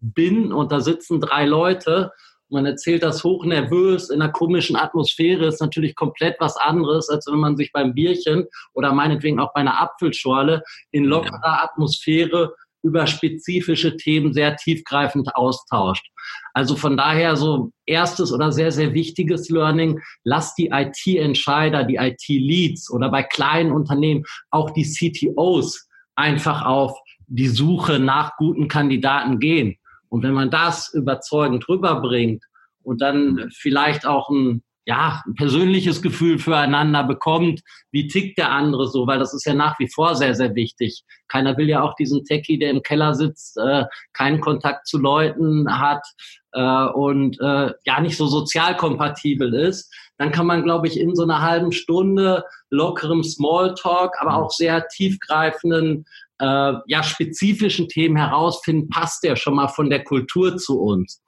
bin. 0.00 0.52
Und 0.52 0.72
da 0.72 0.80
sitzen 0.80 1.20
drei 1.20 1.44
Leute 1.44 2.10
man 2.52 2.66
erzählt 2.66 3.02
das 3.02 3.24
hochnervös 3.24 4.10
in 4.10 4.20
einer 4.20 4.30
komischen 4.30 4.76
Atmosphäre, 4.76 5.46
ist 5.46 5.60
natürlich 5.60 5.94
komplett 5.94 6.36
was 6.38 6.56
anderes, 6.58 7.08
als 7.08 7.26
wenn 7.26 7.38
man 7.38 7.56
sich 7.56 7.72
beim 7.72 7.94
Bierchen 7.94 8.46
oder 8.74 8.92
meinetwegen 8.92 9.40
auch 9.40 9.54
bei 9.54 9.60
einer 9.60 9.80
Apfelschorle 9.80 10.62
in 10.90 11.04
lockerer 11.04 11.64
Atmosphäre 11.64 12.54
über 12.82 13.06
spezifische 13.06 13.96
Themen 13.96 14.32
sehr 14.32 14.56
tiefgreifend 14.56 15.34
austauscht. 15.36 16.06
Also 16.54 16.76
von 16.76 16.96
daher 16.96 17.36
so 17.36 17.72
erstes 17.86 18.32
oder 18.32 18.52
sehr, 18.52 18.72
sehr 18.72 18.92
wichtiges 18.94 19.48
Learning, 19.48 20.00
lasst 20.24 20.58
die 20.58 20.70
IT-Entscheider, 20.72 21.84
die 21.84 21.96
IT-Leads 21.96 22.90
oder 22.90 23.10
bei 23.10 23.22
kleinen 23.22 23.72
Unternehmen 23.72 24.24
auch 24.50 24.70
die 24.70 24.84
CTOs 24.84 25.88
einfach 26.14 26.64
auf 26.64 26.98
die 27.26 27.48
Suche 27.48 27.98
nach 27.98 28.36
guten 28.36 28.68
Kandidaten 28.68 29.38
gehen. 29.38 29.76
Und 30.08 30.22
wenn 30.22 30.34
man 30.34 30.50
das 30.50 30.92
überzeugend 30.92 31.66
rüberbringt 31.68 32.44
und 32.82 33.00
dann 33.00 33.48
vielleicht 33.54 34.06
auch 34.06 34.28
ein, 34.28 34.62
ja, 34.84 35.22
ein 35.26 35.34
persönliches 35.34 36.02
Gefühl 36.02 36.38
füreinander 36.38 37.04
bekommt, 37.04 37.60
wie 37.92 38.08
tickt 38.08 38.38
der 38.38 38.50
andere 38.50 38.88
so, 38.88 39.06
weil 39.06 39.18
das 39.18 39.32
ist 39.32 39.46
ja 39.46 39.54
nach 39.54 39.78
wie 39.78 39.88
vor 39.88 40.16
sehr, 40.16 40.34
sehr 40.34 40.54
wichtig. 40.54 41.04
Keiner 41.28 41.56
will 41.56 41.68
ja 41.68 41.82
auch 41.82 41.94
diesen 41.94 42.24
Techie, 42.24 42.58
der 42.58 42.70
im 42.70 42.82
Keller 42.82 43.14
sitzt, 43.14 43.56
äh, 43.58 43.84
keinen 44.12 44.40
Kontakt 44.40 44.88
zu 44.88 44.98
Leuten 44.98 45.66
hat 45.78 46.04
äh, 46.52 46.86
und 46.86 47.40
äh, 47.40 47.72
ja 47.84 48.00
nicht 48.00 48.16
so 48.16 48.26
sozial 48.26 48.76
kompatibel 48.76 49.54
ist. 49.54 49.92
Dann 50.18 50.32
kann 50.32 50.46
man, 50.46 50.64
glaube 50.64 50.88
ich, 50.88 50.98
in 50.98 51.14
so 51.14 51.22
einer 51.22 51.42
halben 51.42 51.72
Stunde 51.72 52.44
lockerem 52.70 53.22
Smalltalk, 53.22 54.14
aber 54.20 54.34
auch 54.34 54.50
sehr 54.50 54.86
tiefgreifenden 54.88 56.06
äh, 56.38 56.72
ja, 56.86 57.02
spezifischen 57.04 57.88
Themen 57.88 58.16
herausfinden, 58.16 58.88
passt 58.88 59.22
der 59.22 59.36
schon 59.36 59.54
mal 59.54 59.68
von 59.68 59.90
der 59.90 60.02
Kultur 60.02 60.56
zu 60.56 60.80
uns. 60.80 61.22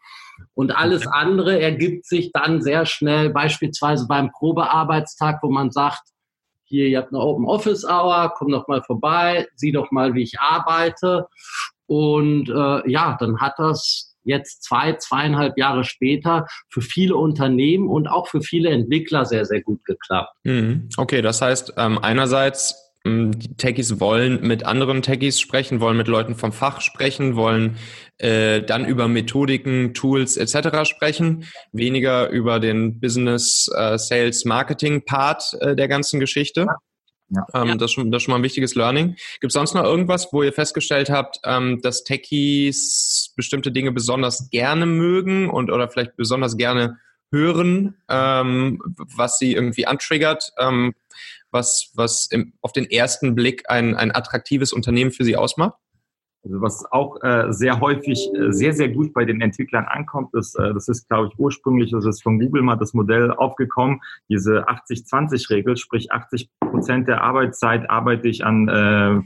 Und 0.55 0.71
alles 0.77 1.07
andere 1.07 1.61
ergibt 1.61 2.07
sich 2.07 2.31
dann 2.33 2.63
sehr 2.63 2.87
schnell, 2.87 3.31
beispielsweise 3.31 4.07
beim 4.07 4.31
Probearbeitstag, 4.31 5.41
wo 5.43 5.51
man 5.51 5.71
sagt, 5.71 6.03
hier, 6.65 6.87
ihr 6.87 6.99
habt 6.99 7.13
eine 7.13 7.23
Open 7.23 7.47
Office 7.47 7.85
Hour, 7.85 8.33
komm 8.37 8.51
doch 8.51 8.69
mal 8.69 8.83
vorbei, 8.83 9.47
sieh 9.57 9.73
doch 9.73 9.91
mal, 9.91 10.15
wie 10.15 10.23
ich 10.23 10.41
arbeite. 10.41 11.27
Und 11.87 12.49
äh, 12.49 12.91
ja, 12.91 13.17
dann 13.19 13.41
hat 13.41 13.55
das 13.59 14.15
jetzt 14.25 14.63
zwei, 14.63 14.95
zweieinhalb 14.95 15.59
Jahre 15.59 15.85
später 15.85 16.47
für 16.71 16.81
viele 16.81 17.17
Unternehmen 17.17 17.89
und 17.89 18.09
auch 18.09 18.29
für 18.29 18.41
viele 18.41 18.71
Entwickler 18.71 19.25
sehr, 19.27 19.45
sehr 19.45 19.63
gut 19.63 19.85
geklappt. 19.85 20.35
Mhm. 20.45 20.89
Okay, 20.97 21.23
das 21.23 21.43
heißt, 21.43 21.75
ähm, 21.77 21.99
einerseits 21.99 22.84
die 23.07 23.55
Techies 23.57 24.01
wollen 24.01 24.47
mit 24.47 24.65
anderen 24.65 25.03
Techies 25.03 25.39
sprechen, 25.39 25.81
wollen 25.81 25.97
mit 25.97 26.09
Leuten 26.09 26.37
vom 26.37 26.53
Fach 26.53 26.81
sprechen, 26.81 27.37
wollen 27.37 27.77
äh, 28.17 28.63
dann 28.63 28.87
über 28.87 29.09
Methodiken, 29.09 29.93
Tools 29.93 30.39
etc. 30.39 30.89
sprechen, 30.89 31.45
weniger 31.73 32.31
über 32.31 32.61
den 32.61 33.01
Business, 33.01 33.71
äh, 33.77 33.99
Sales, 33.99 34.47
Marketing 34.47 35.05
Part 35.05 35.55
äh, 35.61 35.77
der 35.77 35.89
ganzen 35.89 36.19
Geschichte. 36.19 36.67
Ja. 37.29 37.47
Ähm, 37.55 37.69
ja. 37.69 37.75
das, 37.75 37.91
ist 37.91 37.93
schon, 37.93 38.11
das 38.11 38.21
ist 38.21 38.25
schon 38.25 38.33
mal 38.33 38.39
ein 38.39 38.45
wichtiges 38.45 38.75
Learning. 38.75 39.17
Gibt 39.41 39.51
es 39.51 39.55
sonst 39.55 39.75
noch 39.75 39.85
irgendwas, 39.85 40.29
wo 40.33 40.43
ihr 40.43 40.53
festgestellt 40.53 41.11
habt, 41.11 41.41
ähm, 41.45 41.81
dass 41.83 42.05
Techies 42.05 43.35
bestimmte 43.37 43.71
Dinge 43.71 43.93
besonders 43.93 44.49
gerne 44.51 44.87
mögen 44.87 45.51
und 45.51 45.71
oder 45.71 45.89
vielleicht 45.89 46.17
besonders 46.17 46.57
gerne 46.57 46.99
hören, 47.31 47.97
ähm, 48.09 48.81
was 49.17 49.39
sie 49.39 49.53
irgendwie 49.55 49.87
antriggert? 49.87 50.53
Ähm, 50.59 50.95
was, 51.55 51.93
was 51.95 52.27
im, 52.27 52.53
auf 52.61 52.73
den 52.73 52.85
ersten 52.85 53.35
Blick 53.35 53.71
ein, 53.71 53.95
ein 53.95 54.15
attraktives 54.15 54.75
Unternehmen 54.75 55.13
für 55.13 55.25
Sie 55.25 55.37
ausmacht? 55.37 55.75
Also 56.45 56.61
was 56.61 56.85
auch 56.93 57.23
äh, 57.23 57.53
sehr 57.53 57.81
häufig 57.81 58.29
äh, 58.35 58.53
sehr, 58.53 58.75
sehr 58.75 58.91
gut 58.91 59.15
bei 59.15 59.25
den 59.25 59.41
Entwicklern 59.41 59.87
ankommt, 59.87 60.35
ist, 60.35 60.59
äh, 60.59 60.75
das 60.75 60.89
ist, 60.89 61.09
glaube 61.09 61.29
ich, 61.29 61.39
ursprünglich, 61.39 61.91
das 61.91 62.05
ist 62.05 62.23
von 62.23 62.39
Google 62.39 62.61
mal 62.61 62.77
das 62.77 62.93
Modell 62.93 63.31
aufgekommen, 63.31 64.01
diese 64.29 64.69
80-20-Regel, 64.69 65.79
sprich 65.79 66.13
80 66.13 66.51
Prozent 66.61 67.09
der 67.09 67.23
Arbeitszeit 67.23 67.89
arbeite 67.89 68.29
ich 68.29 68.45
an 68.45 68.69
äh, 68.69 69.23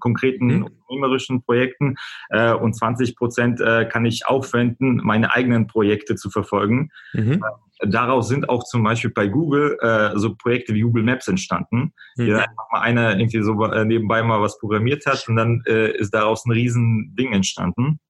konkreten 0.00 0.46
mhm. 0.46 0.64
unternehmerischen 0.64 1.42
Projekten 1.42 1.94
äh, 2.30 2.52
und 2.52 2.74
20 2.74 3.14
Prozent 3.14 3.60
äh, 3.60 3.84
kann 3.84 4.04
ich 4.04 4.26
aufwenden, 4.26 5.00
meine 5.04 5.32
eigenen 5.32 5.68
Projekte 5.68 6.16
zu 6.16 6.30
verfolgen. 6.30 6.90
Mhm 7.12 7.44
daraus 7.86 8.28
sind 8.28 8.48
auch 8.48 8.64
zum 8.64 8.82
Beispiel 8.82 9.10
bei 9.10 9.26
Google 9.26 9.78
äh, 9.80 10.18
so 10.18 10.34
Projekte 10.34 10.74
wie 10.74 10.82
Google 10.82 11.02
Maps 11.02 11.28
entstanden. 11.28 11.92
Mhm. 12.16 12.34
Einfach 12.36 12.70
mal 12.72 12.80
einer 12.80 13.18
irgendwie 13.18 13.42
so 13.42 13.64
äh, 13.64 13.84
nebenbei 13.84 14.22
mal 14.22 14.40
was 14.40 14.58
programmiert 14.58 15.06
hat 15.06 15.26
und 15.28 15.36
dann 15.36 15.62
äh, 15.66 15.92
ist 15.96 16.12
daraus 16.14 16.44
ein 16.44 16.52
riesen 16.52 17.14
Ding 17.16 17.32
entstanden. 17.32 18.00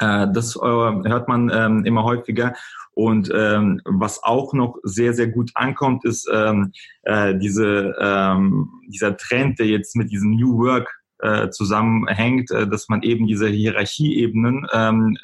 Äh, 0.00 0.28
das 0.32 0.56
äh, 0.56 0.60
hört 0.60 1.28
man 1.28 1.50
ähm, 1.52 1.84
immer 1.84 2.04
häufiger. 2.04 2.54
Und 2.92 3.30
ähm, 3.34 3.80
was 3.84 4.22
auch 4.22 4.52
noch 4.52 4.76
sehr, 4.82 5.14
sehr 5.14 5.28
gut 5.28 5.50
ankommt, 5.54 6.04
ist 6.04 6.28
ähm, 6.32 6.72
äh, 7.02 7.34
diese, 7.38 7.94
ähm, 8.00 8.68
dieser 8.88 9.16
Trend, 9.16 9.58
der 9.58 9.66
jetzt 9.66 9.94
mit 9.96 10.10
diesem 10.10 10.32
New 10.32 10.58
Work 10.58 10.90
äh, 11.20 11.50
zusammenhängt, 11.50 12.50
äh, 12.50 12.66
dass 12.66 12.88
man 12.88 13.02
eben 13.02 13.26
diese 13.26 13.48
Hierarchieebenen 13.48 14.66
ähm, 14.72 15.16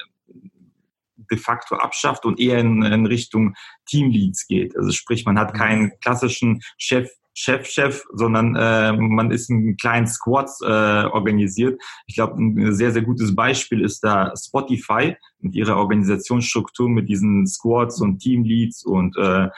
de 1.31 1.37
facto 1.37 1.75
abschafft 1.75 2.25
und 2.25 2.39
eher 2.39 2.59
in, 2.59 2.83
in 2.83 3.05
Richtung 3.05 3.55
Teamleads 3.87 4.47
geht. 4.47 4.75
Also 4.75 4.91
sprich, 4.91 5.25
man 5.25 5.39
hat 5.39 5.53
keinen 5.53 5.91
klassischen 5.99 6.61
Chef 6.77 7.09
Chef, 7.39 7.67
Chef, 7.67 8.03
sondern 8.13 8.55
äh, 8.55 8.93
man 8.93 9.29
ist 9.29 9.51
in 9.51 9.77
kleinen 9.77 10.07
Squads 10.07 10.59
äh, 10.61 10.65
organisiert. 10.65 11.79
Ich 12.07 12.15
glaube, 12.15 12.41
ein 12.41 12.73
sehr, 12.73 12.91
sehr 12.91 13.03
gutes 13.03 13.35
Beispiel 13.35 13.81
ist 13.81 14.03
da 14.03 14.33
Spotify 14.35 15.15
mit 15.39 15.53
ihrer 15.53 15.77
Organisationsstruktur, 15.77 16.89
mit 16.89 17.07
diesen 17.07 17.45
Squads 17.45 18.01
und 18.01 18.17
Teamleads 18.17 18.83
und 18.83 19.15
äh, 19.17 19.49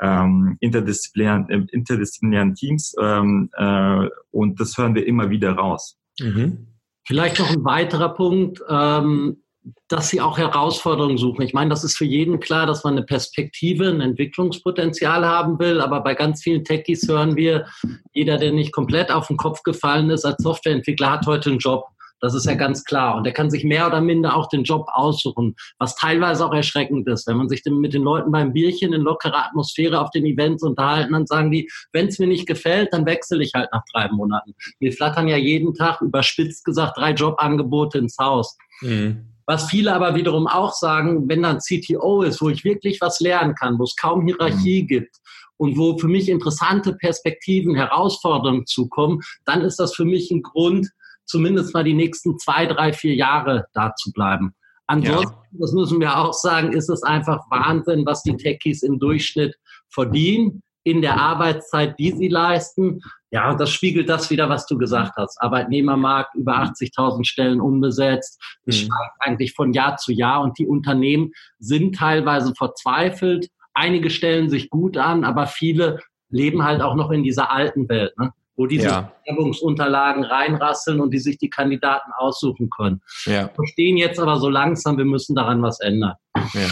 ähm, 0.00 0.56
interdisziplinären, 0.58 1.48
äh, 1.48 1.64
interdisziplinären 1.70 2.56
Teams. 2.56 2.96
Ähm, 3.00 3.50
äh, 3.56 4.08
und 4.32 4.58
das 4.58 4.76
hören 4.76 4.96
wir 4.96 5.06
immer 5.06 5.30
wieder 5.30 5.52
raus. 5.52 5.96
Mhm. 6.18 6.66
Vielleicht 7.06 7.38
noch 7.38 7.50
ein 7.50 7.64
weiterer 7.64 8.14
Punkt. 8.14 8.60
Ähm, 8.68 9.44
dass 9.88 10.08
sie 10.08 10.20
auch 10.20 10.38
Herausforderungen 10.38 11.18
suchen. 11.18 11.42
Ich 11.42 11.54
meine, 11.54 11.70
das 11.70 11.84
ist 11.84 11.96
für 11.96 12.04
jeden 12.04 12.40
klar, 12.40 12.66
dass 12.66 12.84
man 12.84 12.94
eine 12.94 13.04
Perspektive, 13.04 13.88
ein 13.88 14.00
Entwicklungspotenzial 14.00 15.24
haben 15.24 15.58
will. 15.58 15.80
Aber 15.80 16.00
bei 16.00 16.14
ganz 16.14 16.42
vielen 16.42 16.64
Techies 16.64 17.08
hören 17.08 17.36
wir, 17.36 17.66
jeder, 18.12 18.36
der 18.36 18.52
nicht 18.52 18.72
komplett 18.72 19.10
auf 19.10 19.28
den 19.28 19.36
Kopf 19.36 19.62
gefallen 19.62 20.10
ist 20.10 20.24
als 20.24 20.42
Softwareentwickler, 20.42 21.10
hat 21.10 21.26
heute 21.26 21.50
einen 21.50 21.58
Job. 21.58 21.84
Das 22.20 22.34
ist 22.34 22.46
ja 22.46 22.54
ganz 22.54 22.84
klar. 22.84 23.16
Und 23.16 23.24
der 23.24 23.32
kann 23.32 23.50
sich 23.50 23.64
mehr 23.64 23.86
oder 23.86 24.00
minder 24.00 24.34
auch 24.34 24.48
den 24.48 24.64
Job 24.64 24.86
aussuchen, 24.92 25.54
was 25.78 25.94
teilweise 25.94 26.44
auch 26.44 26.52
erschreckend 26.52 27.06
ist. 27.08 27.26
Wenn 27.28 27.36
man 27.36 27.48
sich 27.48 27.62
mit 27.64 27.94
den 27.94 28.02
Leuten 28.02 28.32
beim 28.32 28.52
Bierchen 28.52 28.92
in 28.92 29.02
lockerer 29.02 29.46
Atmosphäre 29.46 30.00
auf 30.00 30.10
den 30.10 30.26
Events 30.26 30.62
unterhalten, 30.62 31.12
dann 31.12 31.26
sagen 31.26 31.50
die, 31.52 31.70
wenn 31.92 32.08
es 32.08 32.18
mir 32.18 32.26
nicht 32.26 32.46
gefällt, 32.46 32.92
dann 32.92 33.06
wechsle 33.06 33.42
ich 33.42 33.52
halt 33.54 33.68
nach 33.72 33.84
drei 33.92 34.08
Monaten. 34.08 34.54
Wir 34.80 34.92
flattern 34.92 35.28
ja 35.28 35.36
jeden 35.36 35.74
Tag, 35.74 36.00
überspitzt 36.00 36.64
gesagt, 36.64 36.98
drei 36.98 37.12
Jobangebote 37.12 37.98
ins 37.98 38.18
Haus. 38.18 38.56
Mhm. 38.80 39.37
Was 39.48 39.70
viele 39.70 39.94
aber 39.94 40.14
wiederum 40.14 40.46
auch 40.46 40.74
sagen, 40.74 41.26
wenn 41.26 41.42
dann 41.42 41.60
CTO 41.60 42.20
ist, 42.20 42.42
wo 42.42 42.50
ich 42.50 42.64
wirklich 42.64 43.00
was 43.00 43.18
lernen 43.18 43.54
kann, 43.54 43.78
wo 43.78 43.84
es 43.84 43.96
kaum 43.96 44.26
Hierarchie 44.26 44.82
mhm. 44.82 44.86
gibt 44.86 45.16
und 45.56 45.78
wo 45.78 45.96
für 45.96 46.06
mich 46.06 46.28
interessante 46.28 46.92
Perspektiven, 46.92 47.74
Herausforderungen 47.74 48.66
zukommen, 48.66 49.20
dann 49.46 49.62
ist 49.62 49.80
das 49.80 49.94
für 49.94 50.04
mich 50.04 50.30
ein 50.30 50.42
Grund, 50.42 50.86
zumindest 51.24 51.72
mal 51.72 51.82
die 51.82 51.94
nächsten 51.94 52.38
zwei, 52.38 52.66
drei, 52.66 52.92
vier 52.92 53.14
Jahre 53.14 53.64
da 53.72 53.94
zu 53.94 54.12
bleiben. 54.12 54.52
Ansonsten, 54.86 55.34
ja. 55.34 55.58
das 55.60 55.72
müssen 55.72 55.98
wir 55.98 56.18
auch 56.18 56.34
sagen, 56.34 56.74
ist 56.74 56.90
es 56.90 57.02
einfach 57.02 57.40
Wahnsinn, 57.48 58.04
was 58.04 58.22
die 58.22 58.36
Techies 58.36 58.82
im 58.82 58.98
Durchschnitt 58.98 59.56
verdienen 59.88 60.62
in 60.88 61.02
der 61.02 61.20
Arbeitszeit, 61.20 61.98
die 61.98 62.12
sie 62.12 62.28
leisten. 62.28 63.00
Ja, 63.30 63.54
das 63.54 63.70
spiegelt 63.70 64.08
das 64.08 64.30
wieder, 64.30 64.48
was 64.48 64.66
du 64.66 64.78
gesagt 64.78 65.16
hast. 65.16 65.40
Arbeitnehmermarkt, 65.40 66.34
über 66.34 66.58
80.000 66.62 67.24
Stellen 67.26 67.60
unbesetzt. 67.60 68.40
Das 68.64 68.76
mhm. 68.76 68.86
steigt 68.86 69.14
eigentlich 69.20 69.54
von 69.54 69.72
Jahr 69.72 69.96
zu 69.96 70.12
Jahr 70.12 70.42
und 70.42 70.58
die 70.58 70.66
Unternehmen 70.66 71.32
sind 71.58 71.96
teilweise 71.96 72.54
verzweifelt. 72.54 73.48
Einige 73.74 74.10
stellen 74.10 74.48
sich 74.48 74.70
gut 74.70 74.96
an, 74.96 75.24
aber 75.24 75.46
viele 75.46 76.00
leben 76.30 76.64
halt 76.64 76.80
auch 76.80 76.94
noch 76.94 77.10
in 77.10 77.22
dieser 77.22 77.52
alten 77.52 77.88
Welt. 77.88 78.16
Ne? 78.18 78.32
wo 78.58 78.66
diese 78.66 78.88
ja. 78.88 79.12
Bewerbungsunterlagen 79.24 80.24
reinrasseln 80.24 81.00
und 81.00 81.12
die 81.12 81.20
sich 81.20 81.38
die 81.38 81.48
Kandidaten 81.48 82.10
aussuchen 82.16 82.68
können. 82.70 83.00
Ja. 83.24 83.48
Verstehen 83.54 83.96
jetzt 83.96 84.18
aber 84.18 84.36
so 84.38 84.50
langsam, 84.50 84.98
wir 84.98 85.04
müssen 85.04 85.36
daran 85.36 85.62
was 85.62 85.78
ändern. 85.78 86.14
Ja. 86.52 86.68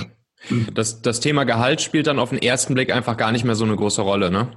Das, 0.74 1.02
das 1.02 1.20
Thema 1.20 1.44
Gehalt 1.44 1.80
spielt 1.80 2.06
dann 2.06 2.18
auf 2.18 2.30
den 2.30 2.40
ersten 2.40 2.74
Blick 2.74 2.92
einfach 2.92 3.16
gar 3.16 3.32
nicht 3.32 3.44
mehr 3.44 3.54
so 3.54 3.64
eine 3.64 3.76
große 3.76 4.02
Rolle, 4.02 4.30
ne? 4.30 4.50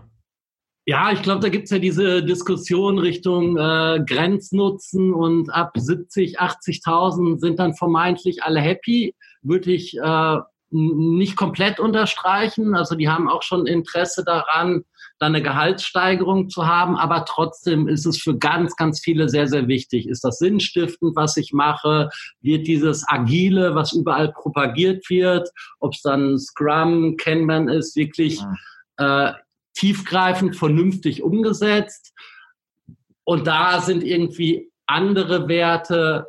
Ja, 0.86 1.12
ich 1.12 1.22
glaube, 1.22 1.42
da 1.42 1.50
gibt's 1.50 1.70
ja 1.70 1.78
diese 1.78 2.24
Diskussion 2.24 2.98
Richtung 2.98 3.58
äh, 3.58 4.04
Grenznutzen 4.04 5.14
und 5.14 5.52
ab 5.52 5.74
70, 5.76 6.42
80.000 6.42 7.40
sind 7.40 7.60
dann 7.60 7.76
vermeintlich 7.76 8.44
alle 8.44 8.60
happy. 8.60 9.14
Würde 9.44 9.72
ich 9.72 9.96
äh, 9.98 10.38
nicht 10.72 11.36
komplett 11.36 11.80
unterstreichen. 11.80 12.76
Also 12.76 12.96
die 12.96 13.10
haben 13.10 13.30
auch 13.30 13.44
schon 13.44 13.68
Interesse 13.68 14.24
daran, 14.24 14.84
dann 15.20 15.36
eine 15.36 15.44
Gehaltssteigerung 15.44 16.50
zu 16.50 16.66
haben, 16.66 16.96
aber 16.96 17.26
trotzdem 17.26 17.88
ist 17.88 18.06
es 18.06 18.18
für 18.22 18.38
ganz, 18.38 18.76
ganz 18.76 19.02
viele 19.02 19.28
sehr, 19.28 19.48
sehr 19.48 19.68
wichtig. 19.68 20.08
Ist 20.08 20.24
das 20.24 20.40
sinnstiftend, 20.40 21.16
was 21.16 21.36
ich 21.38 21.52
mache? 21.52 22.10
Wird 22.42 22.68
dieses 22.68 23.06
Agile, 23.08 23.76
was 23.76 23.94
überall 23.94 24.32
propagiert 24.32 25.10
wird, 25.10 25.50
ob 25.80 25.94
es 25.94 26.02
dann 26.02 26.40
Scrum, 26.40 27.18
Kanban 27.18 27.68
ist, 27.68 27.96
wirklich 27.96 28.42
äh, 28.98 29.34
tiefgreifend, 29.74 30.56
vernünftig 30.56 31.22
umgesetzt? 31.22 32.14
Und 33.26 33.46
da 33.46 33.82
sind 33.82 34.04
irgendwie 34.04 34.72
andere 34.88 35.48
Werte 35.48 36.28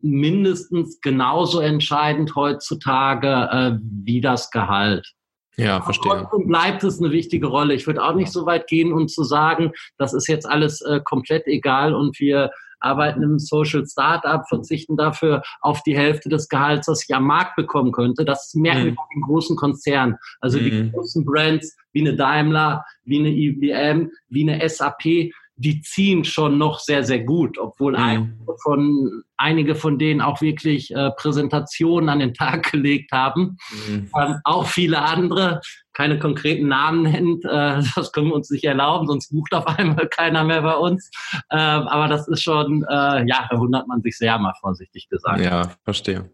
mindestens 0.00 1.00
genauso 1.00 1.60
entscheidend 1.60 2.34
heutzutage 2.34 3.48
äh, 3.50 3.78
wie 3.82 4.20
das 4.20 4.50
Gehalt. 4.50 5.15
Ja, 5.56 5.80
verstehe. 5.80 6.12
Trotzdem 6.12 6.48
bleibt 6.48 6.84
es 6.84 7.00
eine 7.00 7.12
wichtige 7.12 7.46
Rolle. 7.46 7.74
Ich 7.74 7.86
würde 7.86 8.02
auch 8.04 8.14
nicht 8.14 8.30
so 8.30 8.44
weit 8.44 8.66
gehen, 8.66 8.92
um 8.92 9.08
zu 9.08 9.24
sagen, 9.24 9.72
das 9.96 10.12
ist 10.12 10.28
jetzt 10.28 10.48
alles 10.48 10.82
äh, 10.82 11.00
komplett 11.02 11.46
egal 11.46 11.94
und 11.94 12.20
wir 12.20 12.50
arbeiten 12.80 13.22
im 13.22 13.38
Social 13.38 13.84
Startup, 13.86 14.46
verzichten 14.48 14.96
dafür 14.96 15.42
auf 15.60 15.82
die 15.82 15.96
Hälfte 15.96 16.28
des 16.28 16.48
Gehalts, 16.48 16.88
was 16.88 17.04
ich 17.08 17.14
am 17.14 17.24
Markt 17.24 17.56
bekommen 17.56 17.92
könnte. 17.92 18.24
Das 18.24 18.52
merken 18.54 18.80
mhm. 18.80 18.84
wir 18.84 18.96
in 19.14 19.22
großen 19.22 19.56
Konzernen. 19.56 20.16
Also 20.40 20.58
mhm. 20.58 20.64
die 20.64 20.92
großen 20.92 21.24
Brands 21.24 21.74
wie 21.92 22.00
eine 22.00 22.16
Daimler, 22.16 22.84
wie 23.04 23.18
eine 23.18 23.30
IBM, 23.30 24.10
wie 24.28 24.48
eine 24.48 24.68
SAP, 24.68 25.32
die 25.56 25.80
ziehen 25.80 26.24
schon 26.24 26.58
noch 26.58 26.78
sehr, 26.78 27.02
sehr 27.02 27.20
gut, 27.20 27.58
obwohl 27.58 27.92
mhm. 27.92 27.98
einige, 27.98 28.56
von, 28.62 29.22
einige 29.36 29.74
von 29.74 29.98
denen 29.98 30.20
auch 30.20 30.40
wirklich 30.40 30.94
äh, 30.94 31.10
Präsentationen 31.12 32.08
an 32.08 32.18
den 32.18 32.34
Tag 32.34 32.62
gelegt 32.72 33.12
haben. 33.12 33.56
Mhm. 33.88 34.10
Ähm, 34.18 34.40
auch 34.44 34.66
viele 34.66 35.00
andere, 35.00 35.60
keine 35.94 36.18
konkreten 36.18 36.68
Namen 36.68 37.02
nennt, 37.04 37.44
äh, 37.44 37.82
das 37.96 38.12
können 38.12 38.28
wir 38.28 38.34
uns 38.34 38.50
nicht 38.50 38.64
erlauben, 38.64 39.06
sonst 39.06 39.30
bucht 39.30 39.54
auf 39.54 39.66
einmal 39.66 40.08
keiner 40.08 40.44
mehr 40.44 40.62
bei 40.62 40.76
uns. 40.76 41.10
Äh, 41.48 41.56
aber 41.56 42.08
das 42.08 42.28
ist 42.28 42.42
schon, 42.42 42.84
äh, 42.88 43.26
ja, 43.26 43.48
da 43.50 43.58
wundert 43.58 43.88
man 43.88 44.02
sich 44.02 44.18
sehr, 44.18 44.38
mal 44.38 44.54
vorsichtig 44.60 45.08
gesagt. 45.08 45.40
Ja, 45.40 45.70
verstehe. 45.84 46.30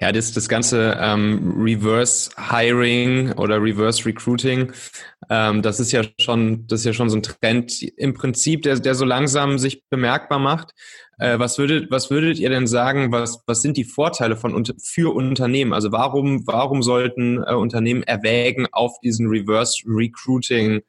Ja, 0.00 0.12
das, 0.12 0.32
das 0.32 0.48
ganze 0.48 0.96
ähm, 1.00 1.54
Reverse 1.56 2.30
Hiring 2.36 3.32
oder 3.32 3.62
Reverse 3.62 4.04
Recruiting, 4.04 4.72
ähm, 5.28 5.62
das 5.62 5.80
ist 5.80 5.92
ja 5.92 6.02
schon, 6.18 6.66
das 6.66 6.80
ist 6.80 6.86
ja 6.86 6.92
schon 6.92 7.10
so 7.10 7.16
ein 7.16 7.22
Trend 7.22 7.82
im 7.82 8.14
Prinzip, 8.14 8.62
der, 8.62 8.78
der 8.80 8.94
so 8.94 9.04
langsam 9.04 9.58
sich 9.58 9.84
bemerkbar 9.88 10.38
macht. 10.38 10.72
Äh, 11.18 11.38
was 11.38 11.58
würdet, 11.58 11.90
was 11.90 12.10
würdet 12.10 12.38
ihr 12.38 12.48
denn 12.48 12.66
sagen? 12.66 13.12
Was, 13.12 13.42
was 13.46 13.60
sind 13.62 13.76
die 13.76 13.84
Vorteile 13.84 14.36
von 14.36 14.64
für 14.82 15.14
Unternehmen? 15.14 15.72
Also 15.72 15.92
warum, 15.92 16.46
warum 16.46 16.82
sollten 16.82 17.42
äh, 17.42 17.54
Unternehmen 17.54 18.02
erwägen, 18.02 18.66
auf 18.72 18.98
diesen 19.00 19.28
Reverse 19.28 19.82
Recruiting 19.86 20.80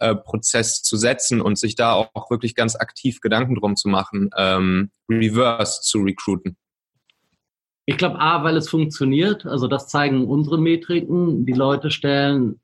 äh, 0.00 0.14
Prozess 0.16 0.82
zu 0.82 0.96
setzen 0.96 1.40
und 1.40 1.58
sich 1.58 1.76
da 1.76 1.92
auch 1.92 2.30
wirklich 2.30 2.54
ganz 2.54 2.76
aktiv 2.76 3.20
Gedanken 3.20 3.54
drum 3.54 3.76
zu 3.76 3.88
machen, 3.88 4.30
ähm, 4.36 4.90
Reverse 5.08 5.80
zu 5.82 6.00
recruiten? 6.00 6.56
Ich 7.88 7.96
glaube, 7.96 8.20
A, 8.20 8.44
weil 8.44 8.58
es 8.58 8.68
funktioniert. 8.68 9.46
Also 9.46 9.66
das 9.66 9.88
zeigen 9.88 10.26
unsere 10.26 10.58
Metriken. 10.58 11.46
Die 11.46 11.54
Leute 11.54 11.90
stellen 11.90 12.60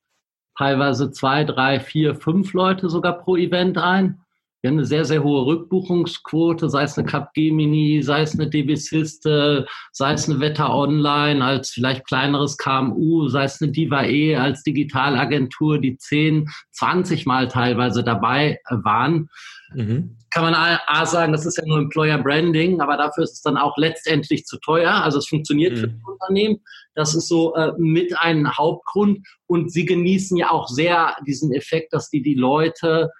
teilweise 0.55 1.13
zwei, 1.13 1.45
drei, 1.45 1.81
vier, 1.81 2.15
fünf 2.15 2.53
Leute 2.53 2.91
sogar 2.91 3.23
pro 3.23 3.35
Event 3.35 3.79
ein. 3.79 4.21
Wir 4.65 4.71
haben 4.71 4.79
eine 4.79 4.87
sehr, 4.87 5.05
sehr 5.05 5.23
hohe 5.23 5.45
Rückbuchungsquote, 5.45 6.71
sei 6.71 6.85
es 6.85 6.97
eine 6.97 7.07
Capgemini, 7.07 8.01
sei 8.03 8.23
es 8.23 8.33
eine 8.33 8.49
DB 8.49 8.77
sei 8.77 9.67
es 9.93 10.27
eine 10.27 10.41
Wetter 10.41 10.75
Online 10.75 11.45
als 11.45 11.69
vielleicht 11.69 12.07
kleineres 12.07 12.57
KMU, 12.57 13.29
sei 13.29 13.45
es 13.45 13.61
eine 13.61 13.73
Diva-E 13.73 14.37
als 14.37 14.63
Digitalagentur, 14.63 15.79
die 15.79 15.99
10, 15.99 16.49
20 16.71 17.27
Mal 17.27 17.49
teilweise 17.49 18.03
dabei 18.03 18.59
waren. 18.71 19.29
Mhm 19.75 20.17
kann 20.31 20.43
man 20.43 20.55
A, 20.55 21.07
sagen, 21.07 21.31
das 21.31 21.47
ist 21.47 21.59
ja 21.59 21.65
nur 21.65 21.79
Employer 21.79 22.19
Branding, 22.19 22.81
aber 22.81 22.97
dafür 22.97 23.23
ist 23.23 23.35
es 23.35 23.43
dann 23.43 23.57
auch 23.57 23.77
letztendlich 23.77 24.47
zu 24.47 24.59
teuer. 24.59 24.91
Also 24.91 25.19
es 25.19 25.29
funktioniert 25.29 25.75
mhm. 25.75 25.77
für 25.77 25.87
das 25.87 26.01
Unternehmen. 26.05 26.61
Das 26.97 27.15
ist 27.15 27.29
so 27.29 27.55
äh, 27.55 27.71
mit 27.79 28.19
ein 28.19 28.57
Hauptgrund. 28.57 29.25
Und 29.47 29.71
sie 29.71 29.85
genießen 29.85 30.37
ja 30.37 30.51
auch 30.51 30.67
sehr 30.67 31.15
diesen 31.25 31.53
Effekt, 31.53 31.93
dass 31.93 32.11
die 32.11 32.21
die 32.21 32.35
Leute 32.35 33.13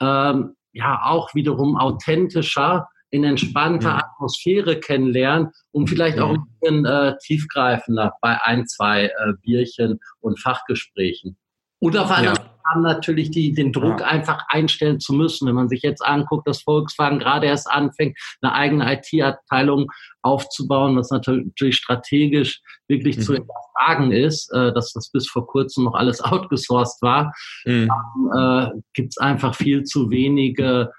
ähm, 0.00 0.56
ja 0.76 1.02
auch 1.04 1.34
wiederum 1.34 1.76
authentischer 1.76 2.88
in 3.10 3.24
entspannter 3.24 3.94
mhm. 3.94 4.00
Atmosphäre 4.00 4.80
kennenlernen 4.80 5.50
und 5.72 5.88
vielleicht 5.88 6.16
mhm. 6.18 6.22
auch 6.22 6.34
ein 6.34 6.44
bisschen 6.60 6.84
äh, 6.84 7.14
tiefgreifender 7.24 8.14
bei 8.20 8.42
ein, 8.42 8.66
zwei 8.66 9.06
äh, 9.06 9.32
Bierchen 9.42 10.00
und 10.20 10.40
Fachgesprächen. 10.40 11.38
Und 11.78 11.96
auf 11.96 12.10
einer 12.10 12.34
ja 12.34 12.55
haben 12.66 12.82
natürlich 12.82 13.30
die, 13.30 13.52
den 13.52 13.72
Druck, 13.72 14.00
ja. 14.00 14.06
einfach 14.06 14.44
einstellen 14.48 15.00
zu 15.00 15.14
müssen. 15.14 15.46
Wenn 15.46 15.54
man 15.54 15.68
sich 15.68 15.82
jetzt 15.82 16.04
anguckt, 16.04 16.46
dass 16.48 16.62
Volkswagen 16.62 17.18
gerade 17.18 17.46
erst 17.46 17.70
anfängt, 17.70 18.18
eine 18.40 18.52
eigene 18.52 18.92
IT-Abteilung 18.92 19.90
aufzubauen, 20.22 20.96
was 20.96 21.10
natürlich 21.10 21.76
strategisch 21.76 22.60
wirklich 22.88 23.18
mhm. 23.18 23.22
zu 23.22 23.34
hinterfragen 23.34 24.12
ist, 24.12 24.52
äh, 24.52 24.72
dass 24.72 24.92
das 24.92 25.10
bis 25.10 25.28
vor 25.28 25.46
kurzem 25.46 25.84
noch 25.84 25.94
alles 25.94 26.20
outgesourced 26.24 27.00
war, 27.02 27.32
mhm. 27.64 27.90
äh, 28.36 28.70
gibt 28.94 29.12
es 29.12 29.18
einfach 29.18 29.54
viel 29.54 29.84
zu 29.84 30.10
wenige 30.10 30.90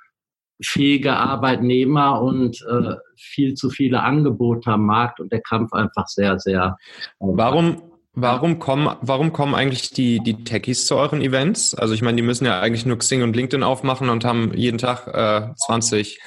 fähige 0.63 1.13
Arbeitnehmer 1.13 2.21
und 2.21 2.65
äh, 2.67 2.95
viel 3.15 3.53
zu 3.53 3.69
viele 3.69 4.01
Angebote 4.01 4.71
am 4.71 4.85
Markt 4.85 5.19
und 5.19 5.31
der 5.31 5.41
Kampf 5.41 5.73
einfach 5.73 6.07
sehr, 6.07 6.39
sehr. 6.39 6.77
Äh, 7.19 7.25
Warum, 7.25 7.81
Warum 8.19 8.57
kommen, 8.57 8.95
warum 9.01 9.31
kommen 9.31 9.53
eigentlich 9.53 9.91
die, 9.91 10.19
die 10.19 10.43
Techies 10.43 10.87
zu 10.87 10.95
euren 10.95 11.21
Events? 11.21 11.75
Also 11.75 11.93
ich 11.93 12.01
meine, 12.01 12.15
die 12.17 12.23
müssen 12.23 12.45
ja 12.45 12.59
eigentlich 12.59 12.83
nur 12.83 12.97
Xing 12.97 13.21
und 13.21 13.35
LinkedIn 13.35 13.61
aufmachen 13.61 14.09
und 14.09 14.25
haben 14.25 14.53
jeden 14.55 14.79
Tag 14.79 15.05
äh, 15.05 15.53
20, 15.55 16.19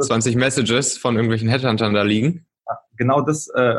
20 0.00 0.36
Messages 0.36 0.98
von 0.98 1.14
irgendwelchen 1.14 1.48
Headhuntern 1.48 1.94
da 1.94 2.02
liegen. 2.02 2.44
Genau 2.98 3.22
das, 3.22 3.48
äh, 3.54 3.76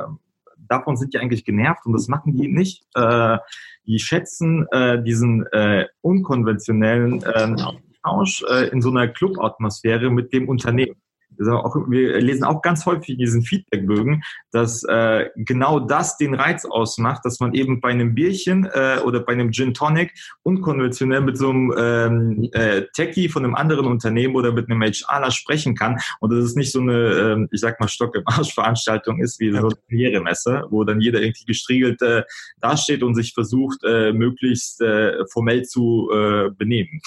davon 0.58 0.98
sind 0.98 1.14
die 1.14 1.20
eigentlich 1.20 1.46
genervt 1.46 1.86
und 1.86 1.94
das 1.94 2.08
machen 2.08 2.36
die 2.36 2.48
nicht. 2.48 2.84
Äh, 2.96 3.38
die 3.86 4.00
schätzen 4.00 4.66
äh, 4.72 5.04
diesen 5.04 5.46
äh, 5.52 5.86
unkonventionellen 6.02 7.22
äh, 7.22 7.56
Tausch 8.04 8.44
äh, 8.50 8.70
in 8.70 8.82
so 8.82 8.90
einer 8.90 9.08
Club-Atmosphäre 9.08 10.10
mit 10.10 10.34
dem 10.34 10.50
Unternehmen 10.50 10.96
auch, 11.40 11.76
wir 11.90 12.20
lesen 12.22 12.44
auch 12.44 12.62
ganz 12.62 12.86
häufig 12.86 13.10
in 13.10 13.18
diesen 13.18 13.42
Feedbackbögen, 13.44 14.24
dass 14.52 14.84
äh, 14.84 15.30
genau 15.36 15.80
das 15.80 16.18
den 16.18 16.34
Reiz 16.34 16.66
ausmacht, 16.66 17.26
dass 17.26 17.40
man 17.40 17.54
eben 17.54 17.82
bei 17.82 17.90
einem 17.90 18.14
Bierchen 18.14 18.66
äh, 18.66 19.00
oder 19.04 19.22
bei 19.22 19.34
einem 19.34 19.52
Gin 19.52 19.74
Tonic 19.74 20.14
unkonventionell 20.44 21.22
mit 21.22 21.38
so 21.38 21.50
einem 21.50 21.74
ähm, 21.78 22.50
äh, 22.54 22.84
Techie 22.94 23.30
von 23.30 23.44
einem 23.44 23.56
anderen 23.56 23.86
Unternehmen 23.86 24.36
oder 24.36 24.52
mit 24.52 24.70
einem 24.70 24.82
HRler 24.82 25.32
sprechen 25.32 25.76
kann. 25.76 25.98
Und 26.20 26.32
dass 26.32 26.44
es 26.44 26.56
nicht 26.56 26.72
so 26.72 26.82
eine, 26.82 26.94
äh, 26.94 27.48
ich 27.52 27.62
sag 27.62 27.80
mal, 27.80 27.88
Stock 27.88 28.16
im 28.16 28.24
Arsch 28.26 28.54
Veranstaltung 28.54 29.22
ist 29.22 29.40
wie 29.40 29.52
so 29.52 29.58
eine 29.58 29.70
Karrieremesse, 29.90 30.64
wo 30.70 30.84
dann 30.84 31.02
jeder 31.02 31.22
irgendwie 31.22 31.46
gestriegelt 31.46 32.02
äh, 32.02 32.24
dasteht 32.60 33.04
und 33.04 33.16
sich 33.16 33.34
versucht, 33.34 33.84
äh, 33.84 34.12
möglichst 34.14 34.82
äh, 34.82 35.26
formell 35.32 35.64
zu 35.64 36.10
äh, 36.14 36.50
benehmen. 36.52 37.02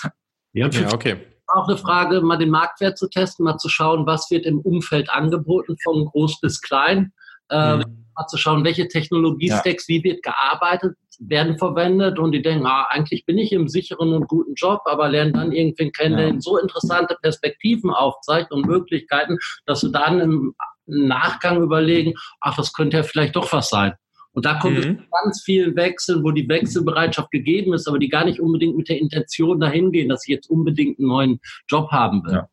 Ja, 0.53 0.69
okay 0.93 1.17
auch 1.49 1.69
eine 1.69 1.77
Frage, 1.77 2.21
mal 2.21 2.37
den 2.37 2.51
Marktwert 2.51 2.99
zu 2.99 3.09
testen, 3.09 3.45
mal 3.45 3.59
zu 3.59 3.69
schauen, 3.69 4.07
was 4.07 4.31
wird 4.31 4.47
im 4.47 4.61
Umfeld 4.61 5.11
angeboten, 5.11 5.77
von 5.83 6.07
groß 6.07 6.41
bis 6.41 6.61
klein. 6.61 7.13
Äh, 7.51 7.77
mhm. 7.77 8.07
Mal 8.17 8.27
zu 8.29 8.37
schauen, 8.37 8.65
welche 8.65 8.89
Technologiestacks, 8.89 9.89
ja. 9.89 9.95
wie 9.95 10.05
wird 10.05 10.23
gearbeitet, 10.23 10.97
werden 11.19 11.59
verwendet 11.59 12.19
und 12.19 12.33
die 12.33 12.43
denken, 12.43 12.67
ah, 12.67 12.87
eigentlich 12.89 13.27
bin 13.27 13.39
ich 13.39 13.53
im 13.53 13.69
sicheren 13.69 14.13
und 14.13 14.29
guten 14.29 14.55
Job, 14.55 14.81
aber 14.85 15.09
lernen 15.09 15.33
dann 15.33 15.53
irgendwen 15.53 15.93
kennen, 15.93 16.17
der 16.17 16.29
ja. 16.29 16.41
so 16.41 16.59
interessante 16.59 17.17
Perspektiven 17.21 17.91
aufzeigt 17.91 18.53
und 18.53 18.67
Möglichkeiten, 18.67 19.39
dass 19.67 19.81
sie 19.81 19.93
dann 19.93 20.21
im 20.21 20.55
Nachgang 20.87 21.63
überlegen, 21.63 22.15
ach, 22.41 22.57
das 22.57 22.73
könnte 22.73 22.99
ja 22.99 23.03
vielleicht 23.03 23.37
doch 23.37 23.53
was 23.53 23.69
sein. 23.69 23.95
Und 24.35 24.45
da 24.45 24.59
kommt 24.59 24.75
mhm. 24.75 24.79
es 24.81 24.87
zu 24.87 25.11
ganz 25.23 25.43
vielen 25.43 25.77
Wechseln, 25.77 26.25
wo 26.25 26.33
die 26.33 26.49
Wechselbereitschaft 26.49 27.31
gegeben 27.31 27.73
ist, 27.73 27.89
aber 27.89 27.99
die 27.99 28.09
gar 28.09 28.25
nicht 28.25 28.41
unbedingt 28.41 28.77
mit 28.77 28.89
der 28.89 28.99
Intention 28.99 29.61
dahin 29.61 29.93
gehen, 29.93 30.09
dass 30.09 30.27
ich 30.27 30.35
jetzt 30.35 30.51
unbedingt 30.51 30.99
einen 30.99 31.09
neuen 31.09 31.41
Job 31.69 31.91
haben 31.91 32.23
will. 32.25 32.35
Ja, 32.35 32.49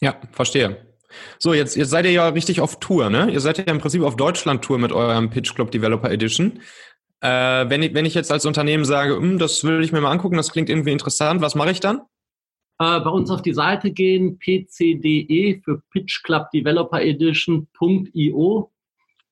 ja 0.00 0.16
verstehe. 0.32 0.76
So, 1.38 1.54
jetzt, 1.54 1.76
jetzt 1.76 1.90
seid 1.90 2.04
ihr 2.04 2.10
ja 2.10 2.28
richtig 2.28 2.60
auf 2.60 2.80
Tour, 2.80 3.08
ne? 3.08 3.30
Ihr 3.30 3.40
seid 3.40 3.58
ja 3.58 3.64
im 3.64 3.78
Prinzip 3.78 4.02
auf 4.02 4.16
Deutschland-Tour 4.16 4.78
mit 4.78 4.90
eurem 4.90 5.30
Pitch 5.30 5.54
Club 5.54 5.70
Developer 5.70 6.10
Edition. 6.10 6.60
Äh, 7.20 7.70
wenn, 7.70 7.82
ich, 7.82 7.94
wenn 7.94 8.04
ich 8.04 8.14
jetzt 8.14 8.32
als 8.32 8.44
Unternehmen 8.44 8.84
sage, 8.84 9.16
hm, 9.16 9.38
das 9.38 9.62
will 9.62 9.84
ich 9.84 9.92
mir 9.92 10.00
mal 10.00 10.10
angucken, 10.10 10.36
das 10.36 10.50
klingt 10.50 10.68
irgendwie 10.68 10.90
interessant, 10.90 11.40
was 11.40 11.54
mache 11.54 11.70
ich 11.70 11.78
dann? 11.78 12.00
Äh, 12.80 13.00
bei 13.00 13.10
uns 13.10 13.30
auf 13.30 13.42
die 13.42 13.54
Seite 13.54 13.92
gehen, 13.92 14.38
pcde 14.38 15.60
für 15.64 15.80
Pitch 15.92 16.24
Club 16.24 16.50
Developer 16.50 17.00
Edition.io. 17.00 18.72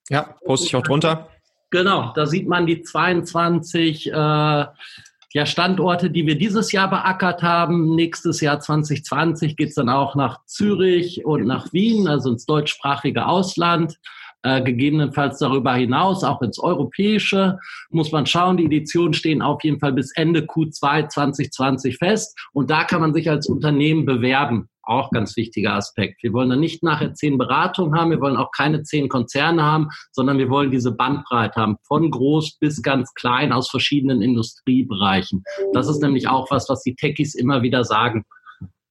Ja, 0.09 0.37
poste 0.45 0.67
ich 0.67 0.77
auch 0.77 0.83
drunter. 0.83 1.32
Genau, 1.73 2.13
da 2.15 2.27
sieht 2.27 2.47
man 2.47 2.67
die 2.67 2.83
22 2.83 4.09
äh, 4.09 4.13
ja, 4.13 5.47
Standorte, 5.47 6.11
die 6.11 6.27
wir 6.27 6.37
dieses 6.37 6.71
Jahr 6.71 6.91
beackert 6.91 7.43
haben. 7.43 7.95
Nächstes 7.95 8.43
Jahr 8.43 8.61
2020 8.61 9.57
geht's 9.57 9.77
dann 9.77 9.89
auch 9.89 10.15
nach 10.15 10.45
Zürich 10.45 11.25
und 11.25 11.47
nach 11.47 11.73
Wien, 11.73 12.09
also 12.09 12.31
ins 12.31 12.45
deutschsprachige 12.45 13.27
Ausland. 13.27 13.99
Äh, 14.43 14.61
gegebenenfalls 14.61 15.39
darüber 15.39 15.73
hinaus 15.73 16.25
auch 16.25 16.43
ins 16.43 16.59
Europäische. 16.59 17.59
Muss 17.89 18.13
man 18.13 18.27
schauen, 18.27 18.59
die 18.59 18.67
Editionen 18.67 19.15
stehen 19.15 19.41
auf 19.41 19.65
jeden 19.65 19.79
Fall 19.79 19.95
bis 19.95 20.13
Ende 20.15 20.41
Q2 20.41 21.09
2020 21.09 21.97
fest 21.97 22.39
und 22.53 22.69
da 22.69 22.85
kann 22.85 23.01
man 23.01 23.15
sich 23.15 23.31
als 23.31 23.47
Unternehmen 23.47 24.05
bewerben. 24.05 24.69
Auch 24.85 25.11
ganz 25.11 25.37
wichtiger 25.37 25.75
Aspekt. 25.75 26.23
Wir 26.23 26.33
wollen 26.33 26.51
dann 26.51 26.61
nicht 26.61 26.83
nachher 26.83 27.15
zehn 27.15 27.39
Beratungen 27.39 27.99
haben, 27.99 28.11
wir 28.11 28.21
wollen 28.21 28.37
auch 28.37 28.51
keine 28.51 28.83
zehn 28.83 29.09
Konzerne 29.09 29.63
haben, 29.63 29.89
sondern 30.11 30.39
wir 30.39 30.51
wollen 30.51 30.71
diese 30.71 30.93
Bandbreite 30.93 31.61
haben, 31.61 31.77
von 31.85 32.11
groß 32.11 32.59
bis 32.59 32.83
ganz 32.83 33.15
klein 33.15 33.53
aus 33.53 33.71
verschiedenen 33.71 34.23
Industriebereichen. 34.23 35.45
Das 35.73 35.89
ist 35.89 36.03
nämlich 36.03 36.29
auch 36.29 36.51
was, 36.51 36.69
was 36.69 36.83
die 36.83 36.97
Techies 36.97 37.35
immer 37.35 37.63
wieder 37.63 37.85
sagen. 37.85 38.25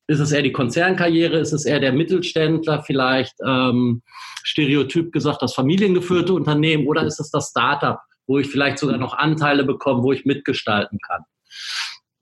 Ist 0.07 0.19
es 0.19 0.31
eher 0.31 0.41
die 0.41 0.51
Konzernkarriere? 0.51 1.37
Ist 1.37 1.53
es 1.53 1.65
eher 1.65 1.79
der 1.79 1.93
Mittelständler 1.93 2.83
vielleicht? 2.83 3.33
Ähm, 3.45 4.01
stereotyp 4.43 5.11
gesagt, 5.11 5.41
das 5.41 5.53
familiengeführte 5.53 6.33
Unternehmen? 6.33 6.87
Oder 6.87 7.03
ist 7.03 7.19
es 7.19 7.31
das 7.31 7.49
Startup, 7.49 7.99
wo 8.27 8.37
ich 8.37 8.47
vielleicht 8.47 8.79
sogar 8.79 8.97
noch 8.97 9.13
Anteile 9.13 9.63
bekomme, 9.63 10.03
wo 10.03 10.11
ich 10.11 10.25
mitgestalten 10.25 10.99
kann? 11.07 11.23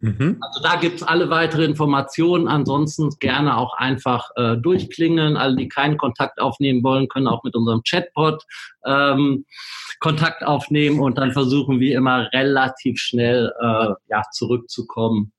Mhm. 0.02 0.38
Also 0.42 0.62
da 0.64 0.76
gibt's 0.78 1.04
alle 1.04 1.30
weitere 1.30 1.66
Informationen. 1.66 2.48
Ansonsten 2.48 3.10
gerne 3.20 3.58
auch 3.58 3.74
einfach 3.74 4.30
äh, 4.36 4.56
durchklingeln. 4.58 5.36
Alle, 5.36 5.56
die 5.58 5.68
keinen 5.68 5.98
Kontakt 5.98 6.40
aufnehmen 6.40 6.84
wollen, 6.84 7.10
können 7.10 7.28
auch 7.28 7.44
mit 7.44 7.56
unserem 7.56 7.82
Chatbot 7.84 8.44
ähm, 8.86 9.46
Kontakt 10.00 10.46
aufnehmen 10.46 11.00
und 11.02 11.18
dann 11.18 11.34
versuchen 11.34 11.82
wir 11.82 11.98
immer 11.98 12.32
relativ 12.32 13.00
schnell 13.00 13.52
äh, 13.60 13.90
ja, 14.10 14.24
zurückzukommen 14.32 15.34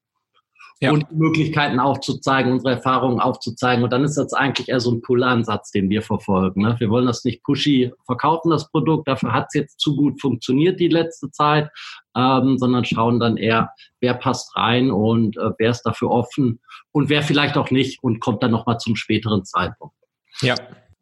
ja. 0.80 0.92
und 0.92 1.12
Möglichkeiten 1.12 1.78
aufzuzeigen, 1.78 2.52
unsere 2.52 2.74
Erfahrungen 2.74 3.20
aufzuzeigen. 3.20 3.84
Und 3.84 3.92
dann 3.92 4.02
ist 4.02 4.16
das 4.16 4.32
eigentlich 4.32 4.68
eher 4.68 4.80
so 4.80 4.90
ein 4.90 5.02
Pull-Ansatz, 5.02 5.70
den 5.70 5.90
wir 5.90 6.02
verfolgen. 6.02 6.62
Ne? 6.62 6.76
Wir 6.78 6.88
wollen 6.88 7.06
das 7.06 7.24
nicht 7.24 7.42
pushy 7.42 7.92
verkaufen, 8.06 8.50
das 8.50 8.70
Produkt. 8.70 9.06
Dafür 9.06 9.32
hat 9.32 9.46
es 9.48 9.54
jetzt 9.54 9.80
zu 9.80 9.94
gut 9.94 10.20
funktioniert 10.20 10.80
die 10.80 10.88
letzte 10.88 11.30
Zeit, 11.30 11.70
ähm, 12.16 12.56
sondern 12.58 12.84
schauen 12.84 13.20
dann 13.20 13.36
eher, 13.36 13.70
wer 14.00 14.14
passt 14.14 14.56
rein 14.56 14.90
und 14.90 15.36
äh, 15.36 15.50
wer 15.58 15.70
ist 15.70 15.82
dafür 15.82 16.10
offen 16.10 16.60
und 16.92 17.10
wer 17.10 17.22
vielleicht 17.22 17.58
auch 17.58 17.70
nicht 17.70 18.02
und 18.02 18.20
kommt 18.20 18.42
dann 18.42 18.50
nochmal 18.50 18.78
zum 18.78 18.96
späteren 18.96 19.44
Zeitpunkt. 19.44 19.94
Ja, 20.40 20.54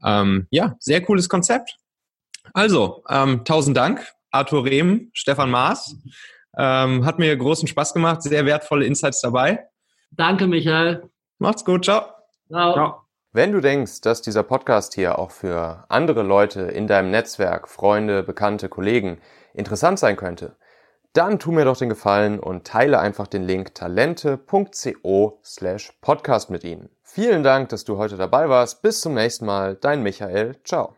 ähm, 0.03 0.49
ja, 0.51 0.75
sehr 0.81 1.03
cooles 1.03 1.29
Konzept. 1.29 1.77
Also, 2.53 3.05
ähm, 3.09 3.45
tausend 3.45 3.77
Dank, 3.77 4.05
Arthur 4.31 4.65
Rehm, 4.65 5.11
Stefan 5.13 5.51
Maas. 5.51 5.97
Ähm, 6.57 7.05
hat 7.05 7.19
mir 7.19 7.37
großen 7.37 7.69
Spaß 7.69 7.95
gemacht, 7.95 8.23
sehr 8.23 8.47
wertvolle 8.47 8.87
Insights 8.87 9.21
dabei. 9.21 9.67
Danke, 10.11 10.47
Michael. 10.47 11.09
Macht's 11.39 11.65
gut, 11.65 11.85
ciao. 11.85 12.07
Ciao. 12.49 12.73
ciao. 12.73 13.03
Wenn 13.33 13.53
du 13.53 13.61
denkst, 13.61 14.01
dass 14.01 14.23
dieser 14.23 14.43
Podcast 14.43 14.95
hier 14.95 15.19
auch 15.19 15.31
für 15.31 15.85
andere 15.89 16.23
Leute 16.23 16.63
in 16.63 16.87
deinem 16.87 17.11
Netzwerk, 17.11 17.69
Freunde, 17.69 18.23
Bekannte, 18.23 18.69
Kollegen 18.69 19.21
interessant 19.53 19.99
sein 19.99 20.17
könnte, 20.17 20.57
dann 21.13 21.39
tu 21.39 21.53
mir 21.53 21.65
doch 21.65 21.77
den 21.77 21.89
Gefallen 21.89 22.39
und 22.39 22.67
teile 22.67 22.99
einfach 23.01 23.27
den 23.27 23.43
Link 23.43 23.75
talente.co 23.75 25.41
slash 25.45 25.93
podcast 26.01 26.51
mit 26.51 26.65
ihnen. 26.65 26.91
Vielen 27.03 27.43
Dank, 27.43 27.71
dass 27.71 27.85
du 27.85 27.99
heute 27.99 28.17
dabei 28.17 28.49
warst. 28.49 28.83
Bis 28.83 29.01
zum 29.01 29.15
nächsten 29.15 29.47
Mal. 29.47 29.77
Dein 29.77 30.03
Michael. 30.03 30.57
Ciao. 30.65 30.98